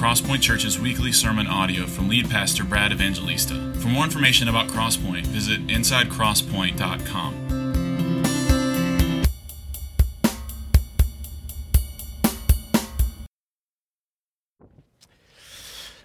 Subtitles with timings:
[0.00, 3.74] Crosspoint Church's weekly sermon audio from lead pastor Brad Evangelista.
[3.80, 7.34] For more information about Crosspoint, visit insidecrosspoint.com.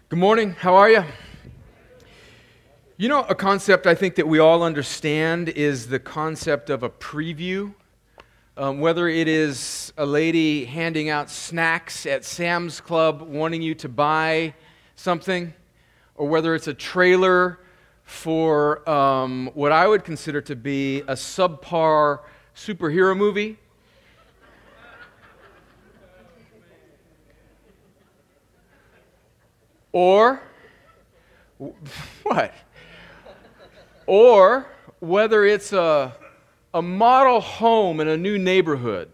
[0.09, 0.51] Good morning.
[0.59, 1.05] How are you?
[2.97, 6.89] You know, a concept I think that we all understand is the concept of a
[6.89, 7.73] preview.
[8.57, 13.89] Um, whether it is a lady handing out snacks at Sam's Club wanting you to
[13.89, 14.53] buy
[14.95, 15.53] something,
[16.15, 17.59] or whether it's a trailer
[18.05, 22.21] for um, what I would consider to be a subpar
[22.55, 23.59] superhero movie.
[29.91, 30.41] Or,
[32.23, 32.53] what?
[34.07, 34.65] Or
[34.99, 36.15] whether it's a,
[36.75, 39.09] a model home in a new neighborhood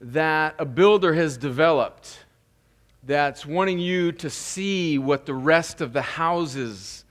[0.00, 2.24] that a builder has developed
[3.02, 7.04] that's wanting you to see what the rest of the houses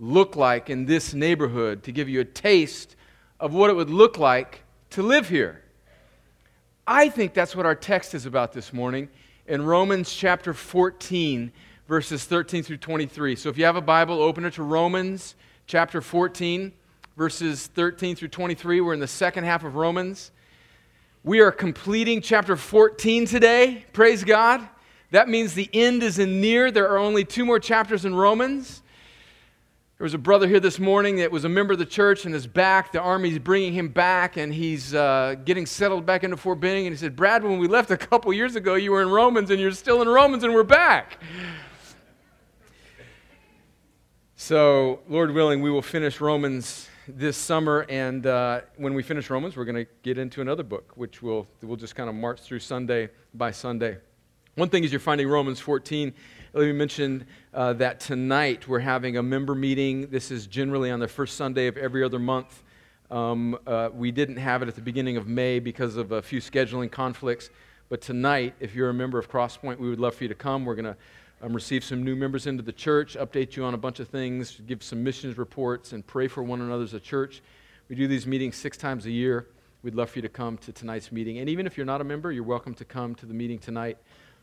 [0.00, 2.96] look like in this neighborhood to give you a taste
[3.38, 5.62] of what it would look like to live here.
[6.84, 9.08] I think that's what our text is about this morning
[9.46, 11.52] in Romans chapter 14
[11.86, 13.36] verses 13 through 23.
[13.36, 15.36] So if you have a Bible, open it to Romans
[15.68, 16.72] chapter 14,
[17.16, 18.80] verses 13 through 23.
[18.80, 20.32] We're in the second half of Romans.
[21.22, 23.84] We are completing chapter 14 today.
[23.92, 24.68] Praise God.
[25.10, 26.70] That means the end is in near.
[26.70, 28.82] There are only two more chapters in Romans.
[29.96, 32.34] There was a brother here this morning that was a member of the church and
[32.34, 32.90] is back.
[32.90, 36.86] The army's bringing him back and he's uh, getting settled back into Fort Benning.
[36.86, 39.50] And he said, Brad, when we left a couple years ago, you were in Romans
[39.50, 41.22] and you're still in Romans and we're back.
[44.34, 49.56] So, Lord willing, we will finish Romans this summer, and uh, when we finish Romans,
[49.56, 52.60] we're going to get into another book, which we'll, we'll just kind of march through
[52.60, 53.98] Sunday by Sunday.
[54.54, 56.12] One thing is you're finding Romans 14.
[56.52, 60.08] Let me mention uh, that tonight we're having a member meeting.
[60.10, 62.62] This is generally on the first Sunday of every other month.
[63.10, 66.40] Um, uh, we didn't have it at the beginning of May because of a few
[66.40, 67.50] scheduling conflicts.
[67.88, 70.64] But tonight, if you're a member of Crosspoint, we would love for you to come.
[70.64, 70.96] We're going to
[71.44, 74.60] um, receive some new members into the church, update you on a bunch of things,
[74.66, 77.42] give some missions reports, and pray for one another as a church.
[77.88, 79.48] We do these meetings six times a year.
[79.82, 81.38] We'd love for you to come to tonight's meeting.
[81.38, 83.98] And even if you're not a member, you're welcome to come to the meeting tonight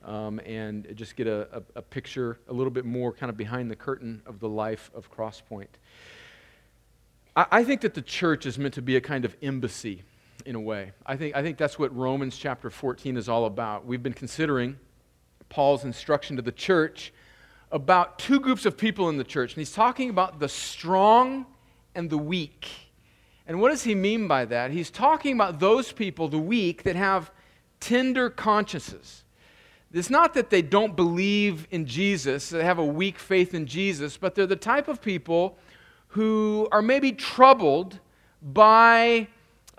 [0.05, 3.71] um, and just get a, a, a, picture, a little bit more kind of behind
[3.71, 5.69] the curtain of the life of Crosspoint.
[7.35, 10.03] I, I think that the church is meant to be a kind of embassy
[10.45, 10.91] in a way.
[11.03, 13.87] I think, I think that's what Romans chapter 14 is all about.
[13.87, 14.77] We've been considering
[15.51, 17.13] Paul's instruction to the church
[17.71, 19.53] about two groups of people in the church.
[19.53, 21.45] And he's talking about the strong
[21.93, 22.67] and the weak.
[23.45, 24.71] And what does he mean by that?
[24.71, 27.31] He's talking about those people, the weak, that have
[27.79, 29.23] tender consciences.
[29.93, 34.15] It's not that they don't believe in Jesus, they have a weak faith in Jesus,
[34.15, 35.57] but they're the type of people
[36.07, 37.99] who are maybe troubled
[38.41, 39.27] by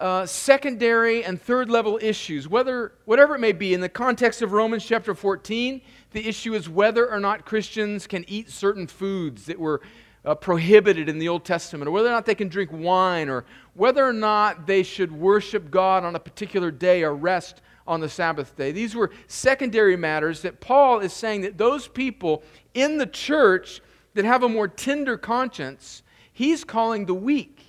[0.02, 3.72] uh, secondary and third level issues, whether, whatever it may be.
[3.72, 5.80] In the context of Romans chapter 14,
[6.10, 9.80] the issue is whether or not Christians can eat certain foods that were
[10.24, 13.44] uh, prohibited in the Old Testament, or whether or not they can drink wine, or
[13.74, 18.08] whether or not they should worship God on a particular day or rest on the
[18.08, 18.72] Sabbath day.
[18.72, 22.42] These were secondary matters that Paul is saying that those people
[22.74, 23.80] in the church
[24.14, 26.02] that have a more tender conscience,
[26.32, 27.62] he's calling the weak.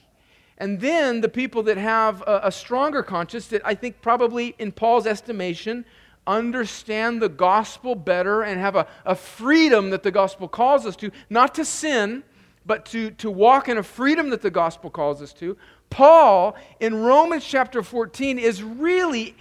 [0.58, 4.72] And then the people that have a, a, stronger conscience, that I think probably in
[4.72, 5.86] Paul's estimation,
[6.28, 11.12] understand the gospel better and have a, a freedom that the gospel calls us to,
[11.30, 12.24] not to sin,
[12.66, 15.58] but to, to walk in a freedom that the gospel calls us to.
[15.90, 19.36] Paul, in Romans chapter 14, is really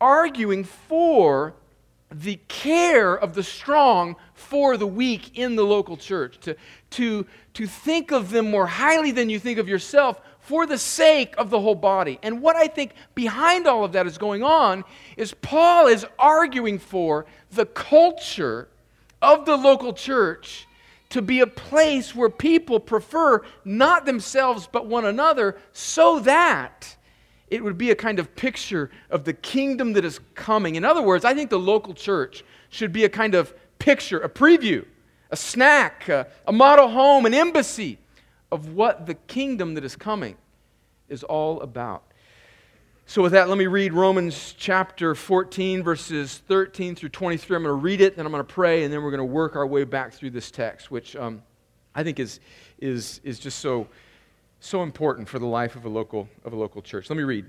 [0.00, 1.54] arguing for
[2.10, 6.54] the care of the strong for the weak in the local church, to,
[6.90, 11.34] to, to think of them more highly than you think of yourself for the sake
[11.38, 12.18] of the whole body.
[12.22, 14.84] And what I think behind all of that is going on
[15.16, 18.68] is Paul is arguing for the culture
[19.22, 20.68] of the local church
[21.08, 26.94] to be a place where people prefer not themselves but one another so that
[27.48, 30.74] it would be a kind of picture of the kingdom that is coming.
[30.74, 34.28] In other words, I think the local church should be a kind of picture, a
[34.28, 34.84] preview,
[35.30, 37.98] a snack, a, a model home, an embassy
[38.54, 40.36] of what the kingdom that is coming
[41.08, 42.04] is all about.
[43.04, 47.56] So, with that, let me read Romans chapter 14, verses 13 through 23.
[47.56, 49.24] I'm going to read it, then I'm going to pray, and then we're going to
[49.24, 51.42] work our way back through this text, which um,
[51.96, 52.38] I think is,
[52.78, 53.88] is, is just so,
[54.60, 57.10] so important for the life of a, local, of a local church.
[57.10, 57.46] Let me read.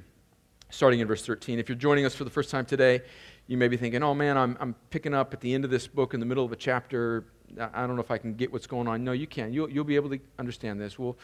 [0.72, 1.60] starting in verse 13.
[1.60, 3.04] If you're joining us for the first time today,
[3.48, 5.88] you may be thinking, oh man, I'm, I'm picking up at the end of this
[5.88, 7.26] book in the middle of a chapter.
[7.60, 9.04] I don't know if I can get what's going on.
[9.04, 9.54] No, you can.
[9.54, 10.98] You'll, you'll be able to understand this.
[10.98, 11.16] We'll,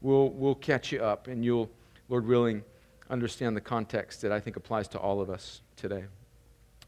[0.00, 1.70] we'll, we'll catch you up, and you'll,
[2.08, 2.62] Lord willing,
[3.08, 6.04] understand the context that I think applies to all of us today.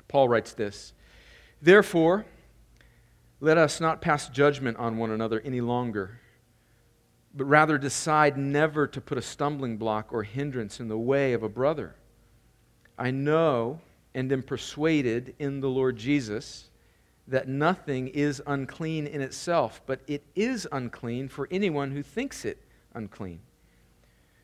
[0.08, 0.92] Paul writes this
[1.62, 2.26] Therefore,
[3.40, 6.20] let us not pass judgment on one another any longer,
[7.34, 11.42] but rather decide never to put a stumbling block or hindrance in the way of
[11.42, 11.96] a brother.
[12.98, 13.80] I know
[14.14, 16.68] and am persuaded in the Lord Jesus
[17.28, 22.58] that nothing is unclean in itself, but it is unclean for anyone who thinks it
[22.94, 23.40] unclean.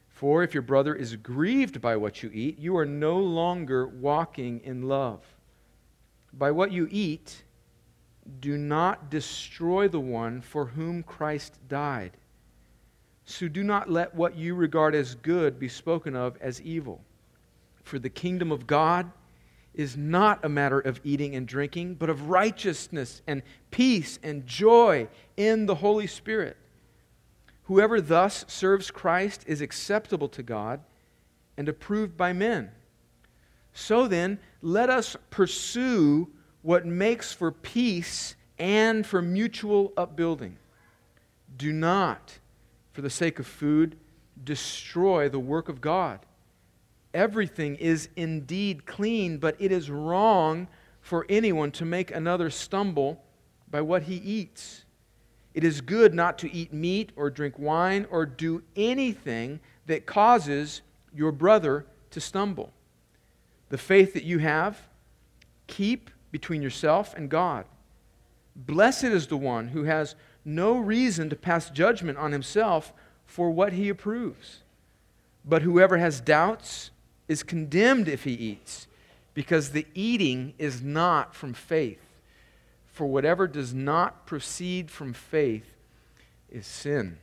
[0.08, 4.60] For if your brother is grieved by what you eat, you are no longer walking
[4.64, 5.24] in love.
[6.32, 7.42] By what you eat,
[8.40, 12.12] do not destroy the one for whom Christ died.
[13.24, 17.00] So do not let what you regard as good be spoken of as evil.
[17.82, 19.10] For the kingdom of God
[19.78, 25.08] is not a matter of eating and drinking, but of righteousness and peace and joy
[25.36, 26.56] in the Holy Spirit.
[27.62, 30.80] Whoever thus serves Christ is acceptable to God
[31.56, 32.72] and approved by men.
[33.72, 36.28] So then, let us pursue
[36.62, 40.56] what makes for peace and for mutual upbuilding.
[41.56, 42.40] Do not,
[42.92, 43.96] for the sake of food,
[44.42, 46.18] destroy the work of God.
[47.18, 50.68] Everything is indeed clean, but it is wrong
[51.00, 53.24] for anyone to make another stumble
[53.68, 54.84] by what he eats.
[55.52, 60.82] It is good not to eat meat or drink wine or do anything that causes
[61.12, 62.72] your brother to stumble.
[63.70, 64.86] The faith that you have,
[65.66, 67.64] keep between yourself and God.
[68.54, 72.92] Blessed is the one who has no reason to pass judgment on himself
[73.26, 74.60] for what he approves.
[75.44, 76.92] But whoever has doubts
[77.28, 78.86] is condemned if he eats,
[79.34, 82.00] because the eating is not from faith.
[82.86, 85.76] For whatever does not proceed from faith
[86.50, 87.18] is sin.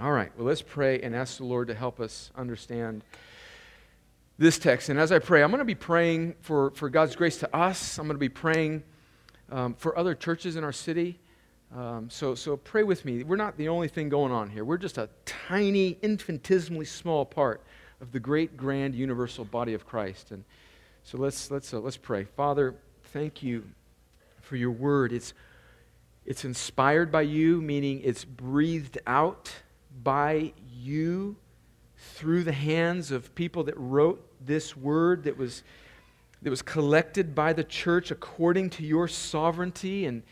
[0.00, 3.02] All right, well, let's pray and ask the Lord to help us understand
[4.38, 4.88] this text.
[4.88, 7.98] And as I pray, I'm going to be praying for, for God's grace to us.
[7.98, 8.82] I'm going to be praying
[9.50, 11.18] um, for other churches in our city.
[11.76, 13.22] Um, so, so pray with me.
[13.22, 14.64] We're not the only thing going on here.
[14.64, 17.62] We're just a tiny, infinitesimally small part
[18.00, 20.30] of the great, grand, universal body of Christ.
[20.30, 20.44] And
[21.04, 22.24] so let's, let's, uh, let's pray.
[22.24, 22.74] Father,
[23.12, 23.64] thank you
[24.40, 25.12] for your word.
[25.12, 25.34] It's,
[26.24, 29.52] it's inspired by you, meaning it's breathed out
[30.02, 31.36] by you
[31.96, 35.62] through the hands of people that wrote this word that was,
[36.42, 40.22] that was collected by the church according to your sovereignty and,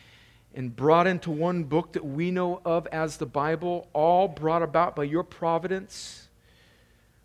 [0.55, 4.97] and brought into one book that we know of as the Bible, all brought about
[4.97, 6.28] by your providence.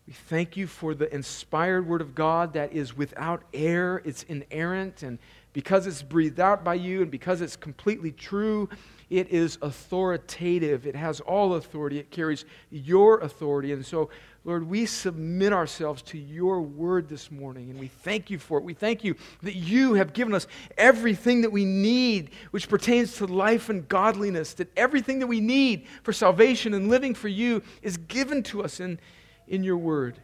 [0.08, 5.02] We thank you for the inspired word of God that is without error, it's inerrant,
[5.02, 5.18] and
[5.54, 8.68] because it's breathed out by you and because it's completely true,
[9.10, 10.88] it is authoritative.
[10.88, 12.00] It has all authority.
[12.00, 13.72] It carries your authority.
[13.72, 14.10] And so
[14.46, 18.66] Lord, we submit ourselves to your word this morning and we thank you for it.
[18.66, 20.48] We thank you that you have given us
[20.78, 25.88] everything that we need, which pertains to life and godliness, that everything that we need
[26.04, 29.00] for salvation and living for you is given to us in,
[29.48, 30.18] in your word.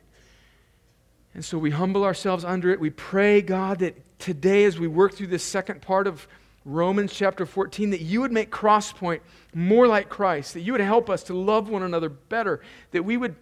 [1.33, 2.79] And so we humble ourselves under it.
[2.79, 6.27] We pray, God, that today, as we work through this second part of
[6.65, 9.21] Romans chapter 14, that you would make Crosspoint
[9.53, 12.61] more like Christ, that you would help us to love one another better,
[12.91, 13.35] that we would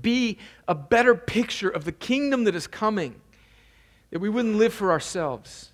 [0.00, 0.38] be
[0.68, 3.20] a better picture of the kingdom that is coming,
[4.10, 5.70] that we wouldn't live for ourselves.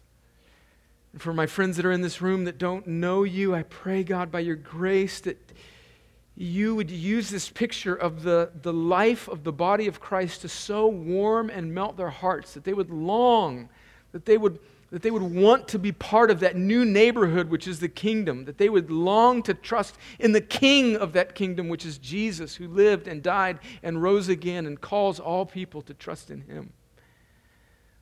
[1.12, 4.04] And for my friends that are in this room that don't know you, I pray,
[4.04, 5.38] God, by your grace, that
[6.40, 10.49] you would use this picture of the, the life of the body of Christ to
[10.49, 13.68] so warm and melt their hearts that they would long,
[14.12, 14.59] that they would
[14.90, 18.47] that they would want to be part of that new neighborhood, which is the kingdom,
[18.47, 22.54] that they would long to trust in the king of that kingdom, which is Jesus,
[22.54, 26.73] who lived and died and rose again and calls all people to trust in him.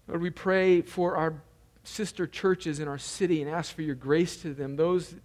[0.07, 1.35] Lord, we pray for our
[1.83, 4.77] sister churches in our city and ask for your grace to them.
[4.77, 5.17] Those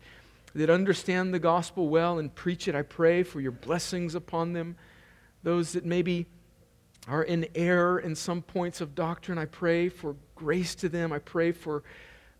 [0.53, 4.75] that understand the gospel well and preach it, I pray for your blessings upon them.
[5.43, 6.27] Those that maybe
[7.07, 11.11] are in error in some points of doctrine, I pray for grace to them.
[11.11, 11.83] I pray for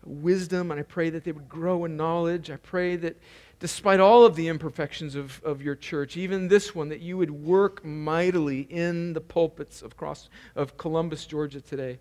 [0.04, 2.50] wisdom, and I pray that they would grow in knowledge.
[2.50, 3.16] I pray that
[3.60, 7.30] despite all of the imperfections of, of your church, even this one, that you would
[7.30, 11.98] work mightily in the pulpits of, Cross, of Columbus, Georgia today.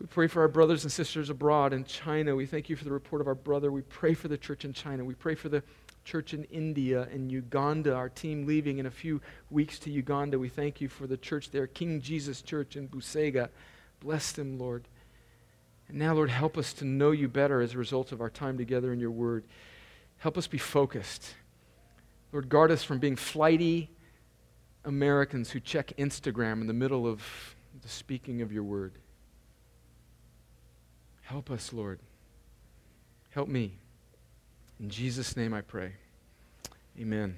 [0.00, 2.36] We pray for our brothers and sisters abroad in China.
[2.36, 3.72] We thank you for the report of our brother.
[3.72, 5.04] We pray for the church in China.
[5.04, 5.62] We pray for the
[6.04, 10.38] church in India and Uganda, our team leaving in a few weeks to Uganda.
[10.38, 13.48] We thank you for the church there, King Jesus Church in Busega.
[14.00, 14.84] Bless them, Lord.
[15.88, 18.56] And now, Lord, help us to know you better as a result of our time
[18.56, 19.44] together in your word.
[20.18, 21.34] Help us be focused.
[22.32, 23.90] Lord, guard us from being flighty
[24.84, 27.22] Americans who check Instagram in the middle of
[27.82, 28.92] the speaking of your word.
[31.28, 32.00] Help us, Lord.
[33.32, 33.76] Help me.
[34.80, 35.92] In Jesus' name I pray.
[36.98, 37.36] Amen.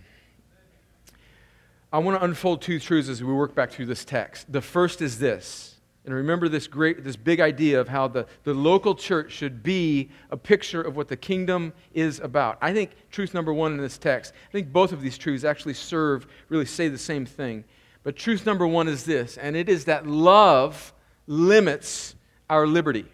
[1.93, 4.53] I want to unfold two truths as we work back through this text.
[4.53, 5.75] The first is this.
[6.05, 10.11] And remember this great, this big idea of how the, the local church should be
[10.31, 12.59] a picture of what the kingdom is about.
[12.63, 15.75] I think truth number one in this text, I think both of these truths actually
[15.75, 17.65] serve, really say the same thing.
[18.05, 20.93] But truth number one is this, and it is that love
[21.27, 22.15] limits
[22.49, 23.07] our liberty.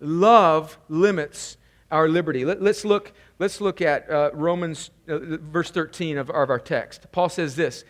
[0.00, 1.56] Love limits
[1.90, 2.44] our liberty.
[2.44, 7.10] Let, us look, let's look at uh, Romans, uh, verse 13 of, of our text.
[7.12, 7.84] Paul says this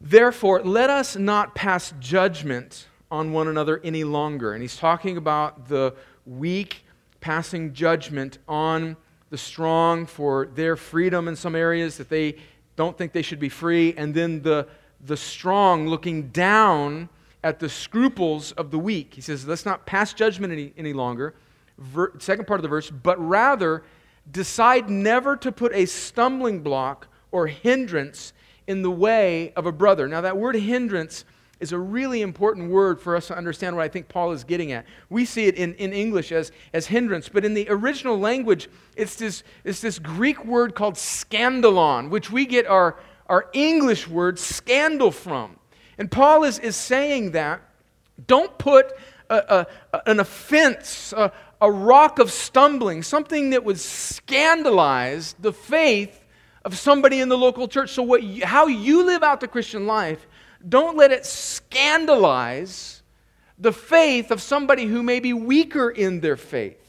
[0.00, 4.52] Therefore, let us not pass judgment on one another any longer.
[4.52, 5.94] And he's talking about the
[6.26, 6.84] weak
[7.20, 8.96] passing judgment on
[9.30, 12.36] the strong for their freedom in some areas that they
[12.76, 14.66] don't think they should be free, and then the,
[15.00, 17.08] the strong looking down
[17.44, 19.14] at the scruples of the weak.
[19.14, 21.34] He says, let's not pass judgment any, any longer
[21.78, 23.84] ver- second part of the verse, but rather
[24.32, 28.32] decide never to put a stumbling block or hindrance
[28.66, 30.08] in the way of a brother.
[30.08, 31.26] Now, that word hindrance
[31.60, 34.72] is a really important word for us to understand what I think Paul is getting
[34.72, 34.86] at.
[35.10, 39.16] We see it in, in English as, as hindrance, but in the original language, it's
[39.16, 42.96] this, it's this Greek word called scandalon, which we get our,
[43.28, 45.58] our English word scandal from.
[45.98, 47.62] And Paul is, is saying that
[48.26, 48.92] don't put
[49.30, 56.24] a, a, an offense, a, a rock of stumbling, something that would scandalize the faith
[56.64, 57.90] of somebody in the local church.
[57.90, 60.26] So, what you, how you live out the Christian life,
[60.66, 63.02] don't let it scandalize
[63.58, 66.83] the faith of somebody who may be weaker in their faith.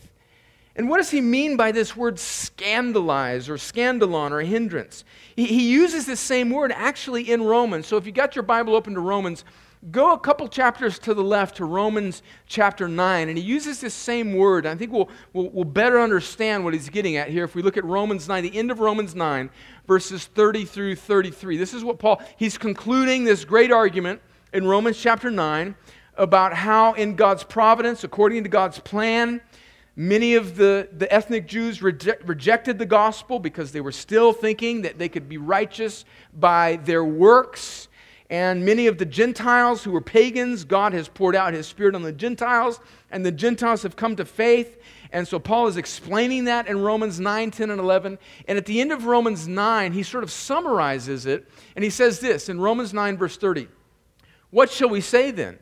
[0.75, 5.05] And what does he mean by this word scandalize or scandalon or hindrance?
[5.35, 7.87] He, he uses this same word actually in Romans.
[7.87, 9.45] So if you got your Bible open to Romans,
[9.91, 13.93] go a couple chapters to the left to Romans chapter 9, and he uses this
[13.93, 14.65] same word.
[14.65, 17.77] I think we'll, we'll, we'll, better understand what he's getting at here if we look
[17.77, 19.49] at Romans 9, the end of Romans 9,
[19.87, 21.57] verses 30 through 33.
[21.57, 24.21] This is what Paul, he's concluding this great argument
[24.53, 25.75] in Romans chapter 9
[26.17, 29.41] about how in God's providence, according to God's plan,
[29.95, 34.81] Many of the, the ethnic Jews reject, rejected the gospel because they were still thinking
[34.81, 37.87] that they could be righteous by their works.
[38.29, 42.01] And many of the Gentiles who were pagans, God has poured out his spirit on
[42.01, 42.79] the Gentiles,
[43.11, 44.81] and the Gentiles have come to faith.
[45.13, 48.17] And so Paul is explaining that in Romans 9, 10, and 11.
[48.49, 52.19] And at the end of Romans 9, he sort of summarizes it, and he says
[52.19, 53.69] this in Romans 9, verse 30
[54.49, 55.59] What shall we say then?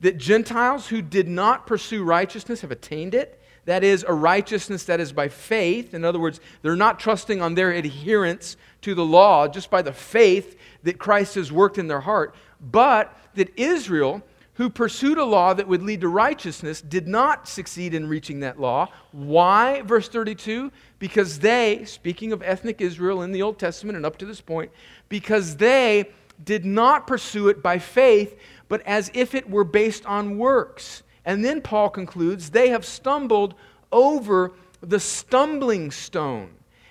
[0.00, 3.40] That Gentiles who did not pursue righteousness have attained it?
[3.66, 5.94] That is, a righteousness that is by faith.
[5.94, 9.92] In other words, they're not trusting on their adherence to the law just by the
[9.92, 14.22] faith that Christ has worked in their heart, but that Israel,
[14.54, 18.60] who pursued a law that would lead to righteousness, did not succeed in reaching that
[18.60, 18.88] law.
[19.12, 19.82] Why?
[19.82, 24.24] Verse 32 because they, speaking of ethnic Israel in the Old Testament and up to
[24.24, 24.70] this point,
[25.10, 26.10] because they
[26.42, 31.02] did not pursue it by faith, but as if it were based on works.
[31.24, 33.54] And then Paul concludes, they have stumbled
[33.90, 36.50] over the stumbling stone.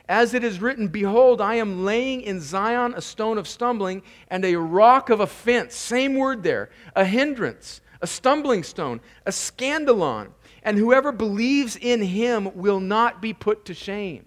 [0.10, 4.44] As it is written, Behold, I am laying in Zion a stone of stumbling and
[4.44, 5.76] a rock of offense.
[5.76, 6.70] Same word there.
[6.96, 10.30] A hindrance, a stumbling stone, a scandalon.
[10.64, 14.26] And whoever believes in him will not be put to shame.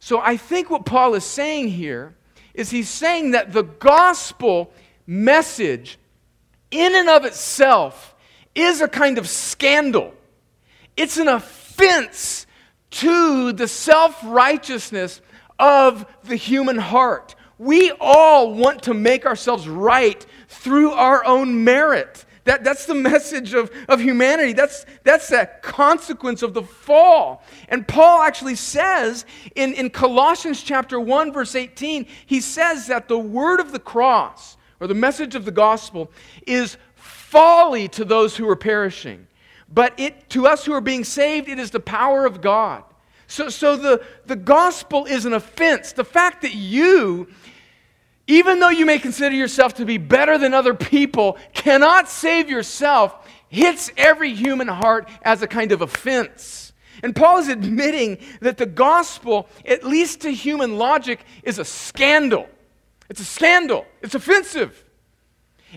[0.00, 2.14] So I think what Paul is saying here
[2.52, 4.70] is he's saying that the gospel
[5.06, 5.98] message,
[6.70, 8.13] in and of itself,
[8.54, 10.14] is a kind of scandal.
[10.96, 12.46] It's an offense
[12.90, 15.20] to the self righteousness
[15.58, 17.34] of the human heart.
[17.58, 22.24] We all want to make ourselves right through our own merit.
[22.44, 24.52] That, that's the message of, of humanity.
[24.52, 27.42] That's, that's the consequence of the fall.
[27.68, 33.18] And Paul actually says in, in Colossians chapter 1, verse 18, he says that the
[33.18, 36.10] word of the cross, or the message of the gospel,
[36.46, 39.26] is folly to those who are perishing.
[39.68, 42.84] But it, to us who are being saved, it is the power of God.
[43.26, 45.92] So, so the, the gospel is an offense.
[45.92, 47.28] The fact that you,
[48.26, 53.26] even though you may consider yourself to be better than other people, cannot save yourself
[53.54, 56.72] hits every human heart as a kind of offense.
[57.02, 62.48] And Paul is admitting that the gospel, at least to human logic, is a scandal.
[63.08, 63.86] It's a scandal.
[64.02, 64.83] It's offensive.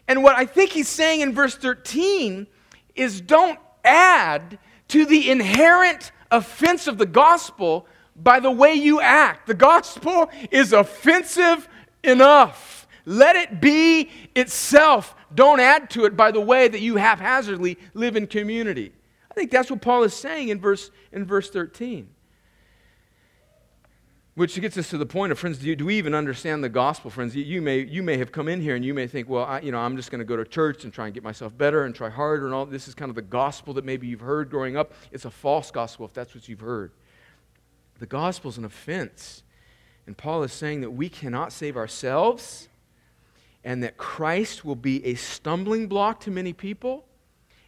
[0.08, 2.48] And what I think he's saying in verse 13
[2.96, 9.48] is don't add to the inherent offense of the gospel by the way you act.
[9.48, 11.68] The gospel is offensive
[12.04, 12.88] enough.
[13.06, 15.16] Let it be itself.
[15.34, 18.92] Don't add to it by the way that you haphazardly live in community.
[19.32, 22.10] I think that's what Paul is saying in verse, in verse 13.
[24.38, 26.70] Which gets us to the point of, friends, do, you, do we even understand the
[26.70, 27.36] gospel, friends?
[27.36, 29.62] You, you, may, you may have come in here and you may think, well, I,
[29.62, 31.86] you know, I'm just going to go to church and try and get myself better
[31.86, 32.68] and try harder and all.
[32.68, 34.94] This is kind of the gospel that maybe you've heard growing up.
[35.12, 36.92] It's a false gospel if that's what you've heard.
[37.98, 39.42] The gospel is an offense.
[40.06, 42.68] And Paul is saying that we cannot save ourselves
[43.64, 47.06] and that Christ will be a stumbling block to many people.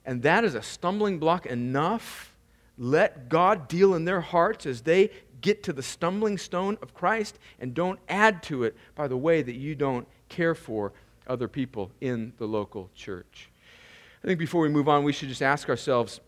[0.05, 2.35] And that is a stumbling block enough.
[2.77, 5.09] Let God deal in their hearts as they
[5.41, 9.41] get to the stumbling stone of Christ and don't add to it by the way
[9.41, 10.93] that you don't care for
[11.27, 13.49] other people in the local church.
[14.23, 16.19] I think before we move on, we should just ask ourselves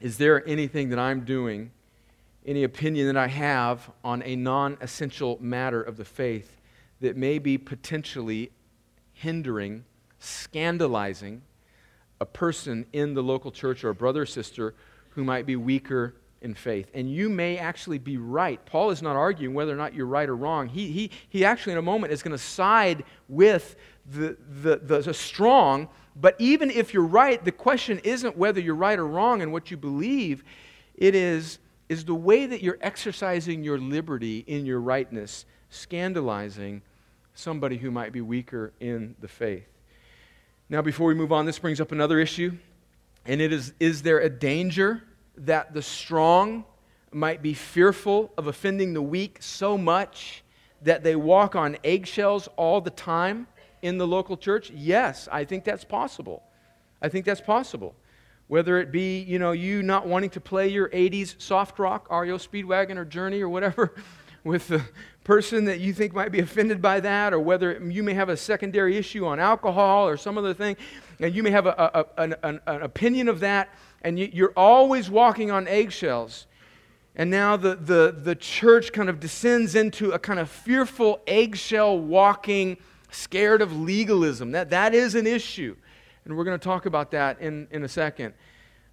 [0.00, 1.72] is there anything that I'm doing,
[2.46, 6.56] any opinion that I have on a non essential matter of the faith
[7.00, 8.50] that may be potentially
[9.12, 9.84] hindering,
[10.18, 11.42] scandalizing
[12.20, 14.74] a person in the local church or a brother or sister
[15.10, 16.90] who might be weaker in faith.
[16.94, 18.64] And you may actually be right.
[18.64, 20.68] Paul is not arguing whether or not you're right or wrong.
[20.68, 23.76] He, he, he actually, in a moment, is going to side with
[24.06, 25.88] the, the, the, the, strong.
[26.14, 29.70] But even if you're right, the question isn't whether you're right or wrong in what
[29.70, 30.44] you believe.
[30.94, 36.82] It is, is the way that you're exercising your liberty in your rightness scandalizing
[37.34, 39.66] somebody who might be weaker in the faith.
[40.68, 42.56] Now, before we move on, this brings up another issue.
[43.24, 45.02] And it is Is there a danger
[45.46, 46.64] that the strong
[47.12, 50.42] might be fearful of offending the weak so much
[50.82, 53.46] that they walk on eggshells all the time
[53.82, 54.70] in the local church?
[54.70, 56.42] Yes, I think that's possible.
[57.00, 57.94] I think that's possible.
[58.48, 62.38] Whether it be, you know, you not wanting to play your 80s soft rock, REO
[62.38, 63.94] Speedwagon or Journey or whatever
[64.44, 64.82] with the
[65.24, 68.36] person that you think might be offended by that, or whether you may have a
[68.36, 70.76] secondary issue on alcohol or some other thing,
[71.20, 73.68] and you may have a, a, an, an, an opinion of that
[74.02, 76.46] and you're always walking on eggshells.
[77.16, 81.98] And now the, the, the church kind of descends into a kind of fearful eggshell
[81.98, 82.76] walking,
[83.10, 84.52] scared of legalism.
[84.52, 85.74] That, that is an issue.
[86.24, 88.34] And we're going to talk about that in, in a second.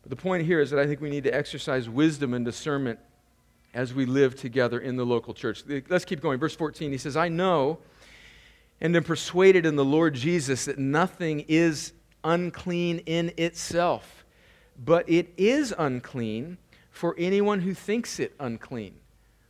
[0.02, 3.00] But the point here is that I think we need to exercise wisdom and discernment
[3.76, 5.64] as we live together in the local church.
[5.90, 6.40] Let's keep going.
[6.40, 7.80] Verse 14, he says, I know
[8.82, 14.25] and am persuaded in the Lord Jesus that nothing is unclean in itself
[14.84, 16.58] but it is unclean
[16.92, 18.96] for anyone who thinks it unclean.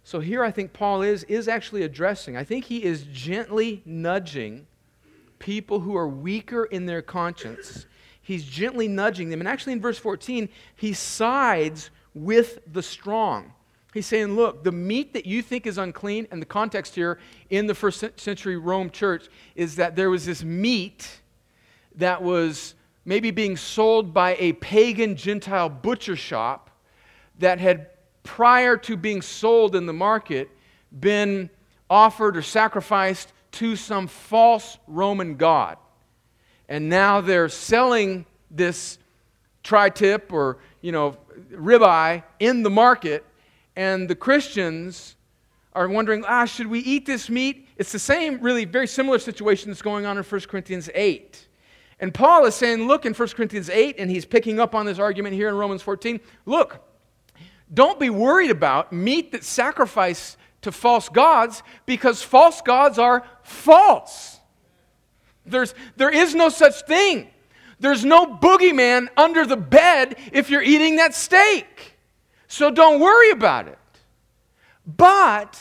[0.03, 4.67] So here I think Paul is, is actually addressing, I think he is gently nudging
[5.39, 7.85] people who are weaker in their conscience.
[8.21, 9.41] He's gently nudging them.
[9.41, 13.53] And actually, in verse 14, he sides with the strong.
[13.93, 17.67] He's saying, look, the meat that you think is unclean, and the context here in
[17.67, 21.21] the first century Rome church is that there was this meat
[21.95, 26.71] that was maybe being sold by a pagan Gentile butcher shop
[27.39, 27.87] that had,
[28.23, 30.49] prior to being sold in the market,
[30.99, 31.49] been
[31.89, 35.77] offered or sacrificed to some false Roman god.
[36.67, 38.97] And now they're selling this
[39.63, 41.17] tri tip or, you know,
[41.51, 43.23] ribeye in the market,
[43.75, 45.15] and the Christians
[45.73, 47.67] are wondering, ah, should we eat this meat?
[47.77, 51.47] It's the same, really, very similar situation that's going on in 1 Corinthians 8.
[51.99, 54.99] And Paul is saying, look, in 1 Corinthians 8, and he's picking up on this
[54.99, 56.19] argument here in Romans 14.
[56.45, 56.83] Look,
[57.73, 64.39] don't be worried about meat that's sacrificed to false gods because false gods are false.
[65.45, 67.29] There's, there is no such thing.
[67.79, 71.97] There's no boogeyman under the bed if you're eating that steak.
[72.47, 73.77] So don't worry about it.
[74.85, 75.59] But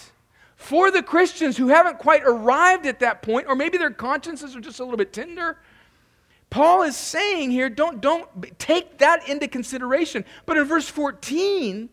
[0.57, 4.61] for the Christians who haven't quite arrived at that point, or maybe their consciences are
[4.61, 5.59] just a little bit tender,
[6.55, 8.29] Paul is saying here, don't, don't
[8.61, 10.25] take that into consideration.
[10.47, 11.89] But in verse 14,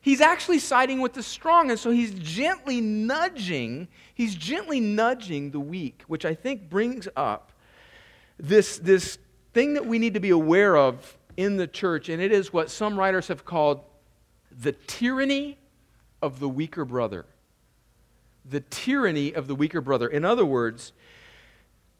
[0.00, 1.72] he's actually siding with the strong.
[1.72, 7.50] And so he's gently nudging, he's gently nudging the weak, which I think brings up
[8.38, 9.18] this, this
[9.52, 12.08] thing that we need to be aware of in the church.
[12.08, 13.80] And it is what some writers have called
[14.52, 15.58] the tyranny
[16.22, 17.26] of the weaker brother.
[18.48, 20.06] The tyranny of the weaker brother.
[20.06, 20.92] In other words,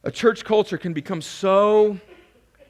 [0.07, 1.99] a church culture can become so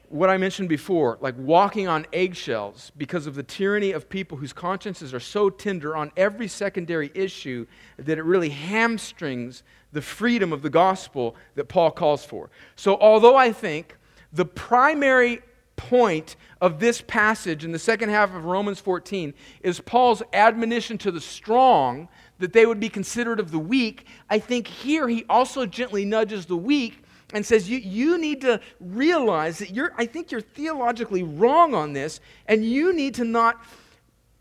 [0.08, 4.52] what I mentioned before, like walking on eggshells because of the tyranny of people whose
[4.52, 7.64] consciences are so tender on every secondary issue
[7.96, 12.50] that it really hamstrings the freedom of the gospel that Paul calls for.
[12.74, 13.96] So, although I think
[14.32, 15.40] the primary
[15.76, 21.12] point of this passage in the second half of Romans 14 is Paul's admonition to
[21.12, 22.08] the strong
[22.40, 26.44] that they would be considerate of the weak, I think here he also gently nudges
[26.46, 31.22] the weak and says, you, you need to realize that you're, I think you're theologically
[31.22, 33.62] wrong on this, and you need to not,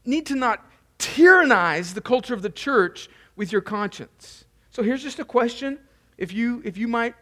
[0.05, 0.65] need to not
[0.97, 4.45] tyrannize the culture of the church with your conscience.
[4.71, 5.79] So here's just a question.
[6.17, 7.15] If you, if you might,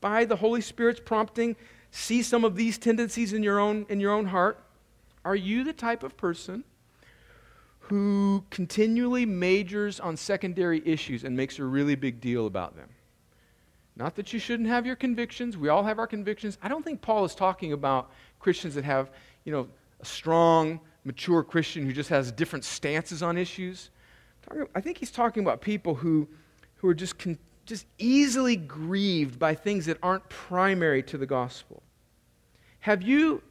[0.00, 1.56] by the Holy Spirit's prompting,
[1.90, 4.62] see some of these tendencies in your own, in your own heart,
[5.24, 6.64] are you the type of person
[7.80, 12.88] who continually majors on secondary issues and makes a really big deal about them?
[13.98, 15.56] Not that you shouldn't have your convictions.
[15.56, 16.56] We all have our convictions.
[16.62, 19.10] I don't think Paul is talking about Christians that have,
[19.44, 19.68] you know,
[20.00, 23.90] a strong, mature Christian who just has different stances on issues.
[24.74, 26.28] I think he's talking about people who,
[26.76, 31.82] who are just, con- just easily grieved by things that aren't primary to the gospel.
[32.80, 33.42] Have you,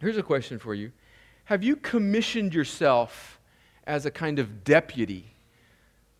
[0.00, 0.90] here's a question for you
[1.44, 3.40] Have you commissioned yourself
[3.86, 5.36] as a kind of deputy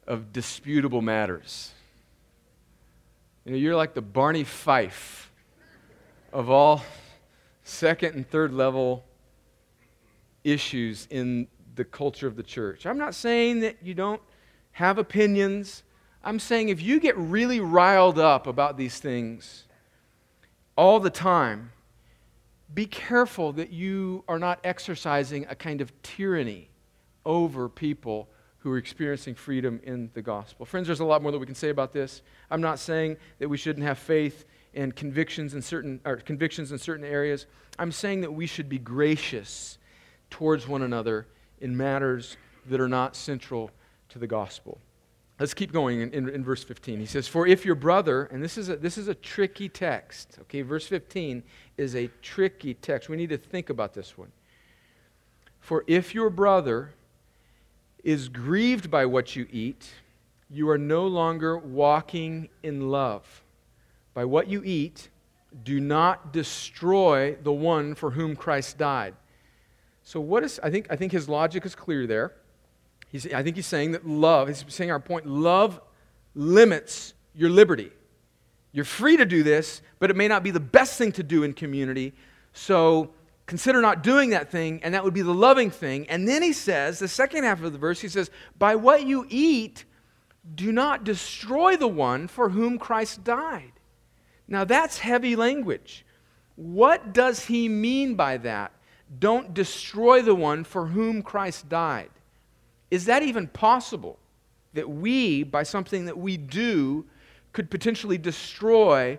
[0.07, 1.73] of disputable matters?
[3.47, 5.31] You know, you're like the Barney Fife
[6.33, 6.83] of all
[7.63, 9.05] second and third level
[10.43, 12.87] issues in the culture of the church.
[12.87, 14.21] I'm not saying that you don't
[14.73, 15.85] have opinions.
[16.25, 19.67] I'm saying if you get really riled up about these things
[20.77, 21.71] all the time,
[22.75, 26.69] be careful that you are not exercising a kind of tyranny
[27.25, 28.29] over people
[28.67, 30.67] who are experiencing freedom in the gospel.
[30.67, 32.21] Friends, there's a lot more that we can say about this.
[32.51, 36.79] I'm not saying that we shouldn't have faith and convictions in certain or convictions in
[36.79, 37.47] certain areas.
[37.79, 39.79] I'm saying that we should be gracious
[40.31, 41.29] towards one another
[41.61, 42.37] in matters
[42.69, 43.71] that are not central
[44.09, 44.81] to the gospel.
[45.39, 46.99] Let's keep going in, in, in, verse 15.
[46.99, 50.39] He says, For if your brother, and this is, a, this is a tricky text,
[50.41, 50.63] okay?
[50.63, 51.45] Verse 15
[51.77, 53.09] is a tricky text.
[53.09, 54.33] We need to think about this one.
[55.61, 56.95] For if your brother
[58.07, 59.85] is grieved by what you eat,
[60.49, 63.43] you are no longer walking in love.
[64.15, 65.11] By what you eat,
[65.65, 69.15] do not destroy the one for whom Christ died.
[70.05, 72.33] So, what is, I think, I think his logic is clear there.
[73.09, 75.81] He's, I think he's saying that love, he's saying our point, love
[76.37, 77.91] limits your liberty.
[78.71, 81.43] You're free to do this, but it may not be the best thing to do
[81.43, 82.13] in community.
[82.53, 83.11] So,
[83.47, 86.09] consider not doing that thing, and that would be the loving thing.
[86.09, 89.27] And then he says, the second half of the verse, he says, By what you
[89.29, 89.85] eat,
[90.55, 93.73] do not destroy the one for whom Christ died.
[94.49, 96.05] Now that's heavy language.
[96.55, 98.73] What does he mean by that?
[99.19, 102.11] Don't destroy the one for whom Christ died.
[102.91, 104.19] Is that even possible?
[104.75, 107.07] That we, by something that we do,
[107.53, 109.19] could potentially destroy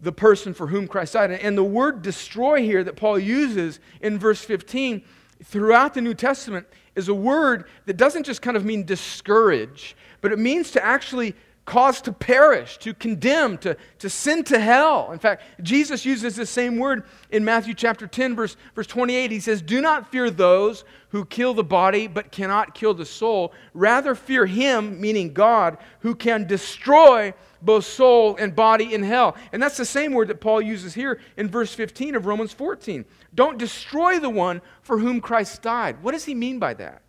[0.00, 1.30] the person for whom Christ died.
[1.30, 5.02] And the word destroy here that Paul uses in verse 15
[5.42, 10.32] throughout the New Testament is a word that doesn't just kind of mean discourage, but
[10.32, 11.34] it means to actually
[11.66, 15.10] cause to perish, to condemn, to, to send to hell.
[15.12, 19.32] In fact, Jesus uses the same word in Matthew chapter 10, verse, verse 28.
[19.32, 23.52] He says, Do not fear those who kill the body but cannot kill the soul.
[23.74, 29.36] Rather fear him, meaning God, who can destroy both soul and body in hell.
[29.52, 33.04] And that's the same word that Paul uses here in verse 15 of Romans 14.
[33.34, 36.00] Don't destroy the one for whom Christ died.
[36.02, 37.02] What does he mean by that?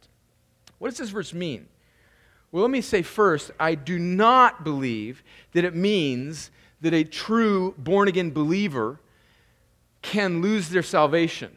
[0.80, 1.68] What does this verse mean?
[2.52, 6.50] Well, let me say first, I do not believe that it means
[6.82, 9.00] that a true born again believer
[10.02, 11.56] can lose their salvation.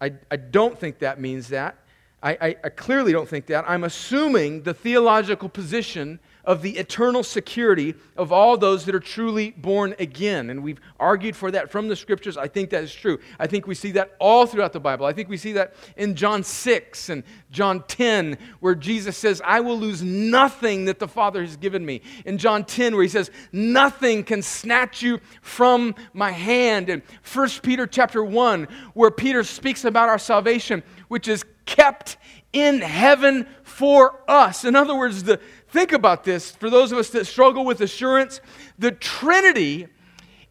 [0.00, 1.76] I, I don't think that means that.
[2.22, 3.64] I, I, I clearly don't think that.
[3.68, 9.50] I'm assuming the theological position of the eternal security of all those that are truly
[9.50, 10.50] born again.
[10.50, 12.36] And we've argued for that from the scriptures.
[12.36, 13.18] I think that is true.
[13.38, 15.06] I think we see that all throughout the Bible.
[15.06, 19.60] I think we see that in John 6 and John 10, where Jesus says, I
[19.60, 22.02] will lose nothing that the Father has given me.
[22.24, 26.88] In John 10, where he says, Nothing can snatch you from my hand.
[26.88, 27.02] And
[27.32, 32.16] 1 Peter chapter 1, where Peter speaks about our salvation, which is kept
[32.52, 34.64] in heaven for us.
[34.64, 35.40] In other words, the,
[35.72, 38.42] Think about this for those of us that struggle with assurance.
[38.78, 39.88] The Trinity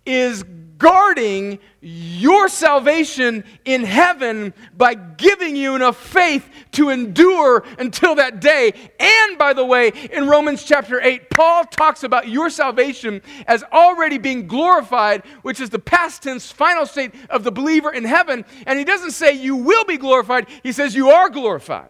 [0.03, 0.43] is
[0.79, 8.73] guarding your salvation in heaven by giving you enough faith to endure until that day.
[8.99, 14.17] And by the way, in Romans chapter 8, Paul talks about your salvation as already
[14.17, 18.43] being glorified, which is the past tense final state of the believer in heaven.
[18.65, 21.89] And he doesn't say you will be glorified, he says you are glorified.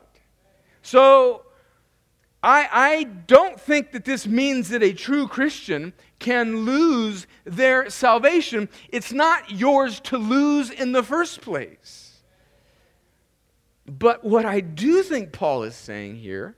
[0.81, 1.43] So
[2.43, 8.67] I, I don't think that this means that a true Christian can lose their salvation.
[8.89, 12.19] It's not yours to lose in the first place.
[13.85, 16.55] But what I do think Paul is saying here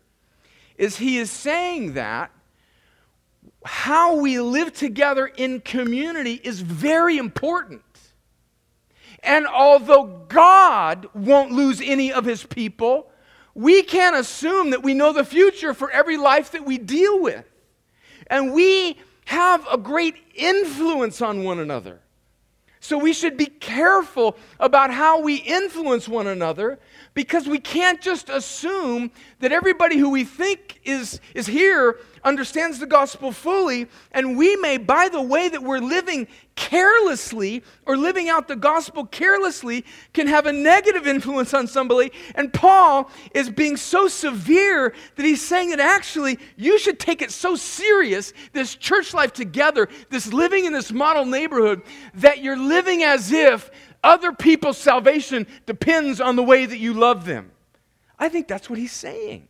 [0.77, 2.31] is he is saying that
[3.65, 7.81] how we live together in community is very important.
[9.21, 13.09] And although God won't lose any of his people,
[13.55, 17.45] we can't assume that we know the future for every life that we deal with.
[18.27, 21.99] And we have a great influence on one another.
[22.79, 26.79] So we should be careful about how we influence one another
[27.13, 32.85] because we can't just assume that everybody who we think is, is here understands the
[32.85, 33.87] gospel fully.
[34.11, 39.05] And we may, by the way that we're living carelessly or living out the gospel
[39.05, 42.11] carelessly, can have a negative influence on somebody.
[42.35, 47.31] And Paul is being so severe that he's saying that actually you should take it
[47.31, 51.81] so serious, this church life together, this living in this model neighborhood,
[52.15, 53.71] that you're living as if
[54.03, 57.51] other people's salvation depends on the way that you love them.
[58.19, 59.47] I think that's what he's saying.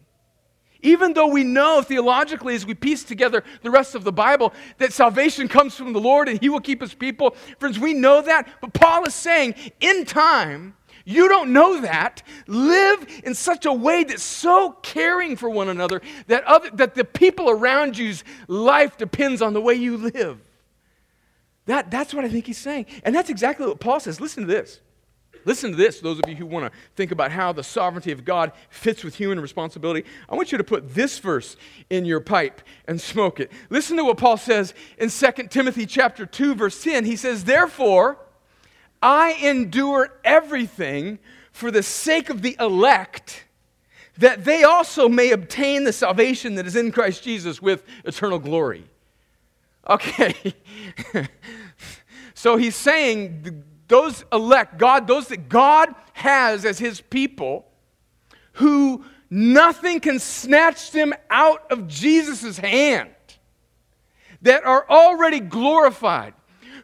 [0.84, 4.93] Even though we know theologically, as we piece together the rest of the Bible, that
[4.93, 8.48] salvation comes from the Lord and He will keep His people, friends, we know that.
[8.62, 12.24] But Paul is saying, in time, you don't know that.
[12.48, 17.04] Live in such a way that's so caring for one another that, other, that the
[17.04, 20.39] people around you's life depends on the way you live.
[21.65, 22.88] That, that's what I think he's saying.
[23.04, 24.19] And that's exactly what Paul says.
[24.19, 24.82] Listen to this.
[25.45, 28.23] Listen to this, those of you who want to think about how the sovereignty of
[28.23, 30.06] God fits with human responsibility.
[30.29, 31.56] I want you to put this verse
[31.89, 33.51] in your pipe and smoke it.
[33.69, 37.06] Listen to what Paul says in 2 Timothy chapter 2 verse 10.
[37.06, 38.17] He says, "Therefore,
[39.01, 41.19] I endure everything
[41.51, 43.45] for the sake of the elect,
[44.17, 48.86] that they also may obtain the salvation that is in Christ Jesus with eternal glory."
[49.89, 50.56] Okay.
[52.34, 57.65] so he's saying those elect, God, those that God has as his people,
[58.54, 63.10] who nothing can snatch them out of Jesus' hand,
[64.41, 66.34] that are already glorified,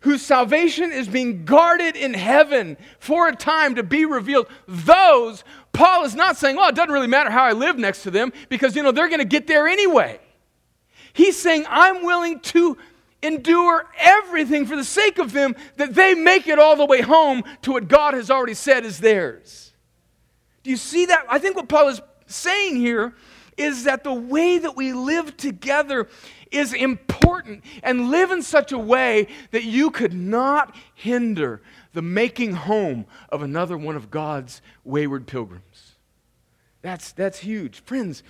[0.01, 6.05] whose salvation is being guarded in heaven for a time to be revealed, those, Paul
[6.05, 8.75] is not saying, well, it doesn't really matter how I live next to them because,
[8.75, 10.19] you know, they're going to get there anyway.
[11.13, 12.77] He's saying, I'm willing to
[13.21, 17.43] endure everything for the sake of them that they make it all the way home
[17.63, 19.73] to what God has already said is theirs.
[20.63, 21.25] Do you see that?
[21.29, 23.13] I think what Paul is saying here
[23.57, 26.07] is that the way that we live together
[26.51, 31.61] is important and live in such a way that you could not hinder
[31.93, 35.95] the making home of another one of God's wayward pilgrims.
[36.81, 37.81] That's, that's huge.
[37.83, 38.23] Friends,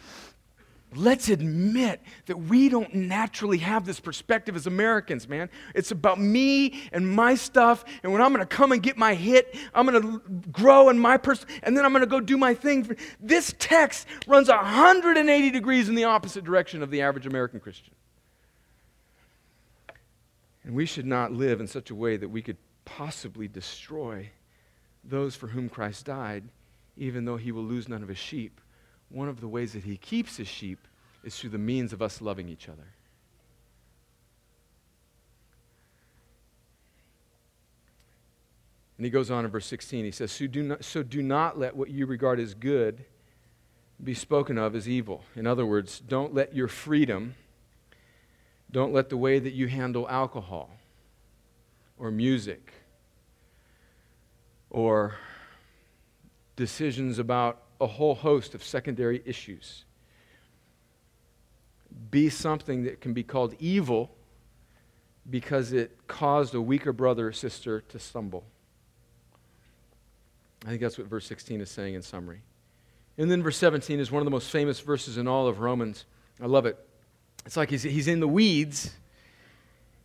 [0.95, 5.49] Let's admit that we don't naturally have this perspective as Americans, man.
[5.75, 9.13] It's about me and my stuff, and when I'm going to come and get my
[9.13, 10.19] hit, I'm going to
[10.51, 12.97] grow in my person, and then I'm going to go do my thing.
[13.19, 17.93] This text runs 180 degrees in the opposite direction of the average American Christian.
[20.63, 24.31] And we should not live in such a way that we could possibly destroy
[25.03, 26.45] those for whom Christ died,
[26.97, 28.59] even though he will lose none of his sheep
[29.09, 30.87] one of the ways that he keeps his sheep
[31.23, 32.87] is through the means of us loving each other.
[38.97, 40.03] And he goes on in verse 16.
[40.03, 43.05] He says, so do, not, so do not let what you regard as good
[44.03, 45.23] be spoken of as evil.
[45.35, 47.35] In other words, don't let your freedom,
[48.69, 50.69] don't let the way that you handle alcohol
[51.97, 52.73] or music
[54.69, 55.15] or
[56.55, 59.85] decisions about a whole host of secondary issues.
[62.11, 64.11] Be something that can be called evil
[65.29, 68.45] because it caused a weaker brother or sister to stumble.
[70.65, 72.41] I think that's what verse 16 is saying in summary.
[73.17, 76.05] And then verse 17 is one of the most famous verses in all of Romans.
[76.41, 76.77] I love it.
[77.45, 78.91] It's like he's, he's in the weeds,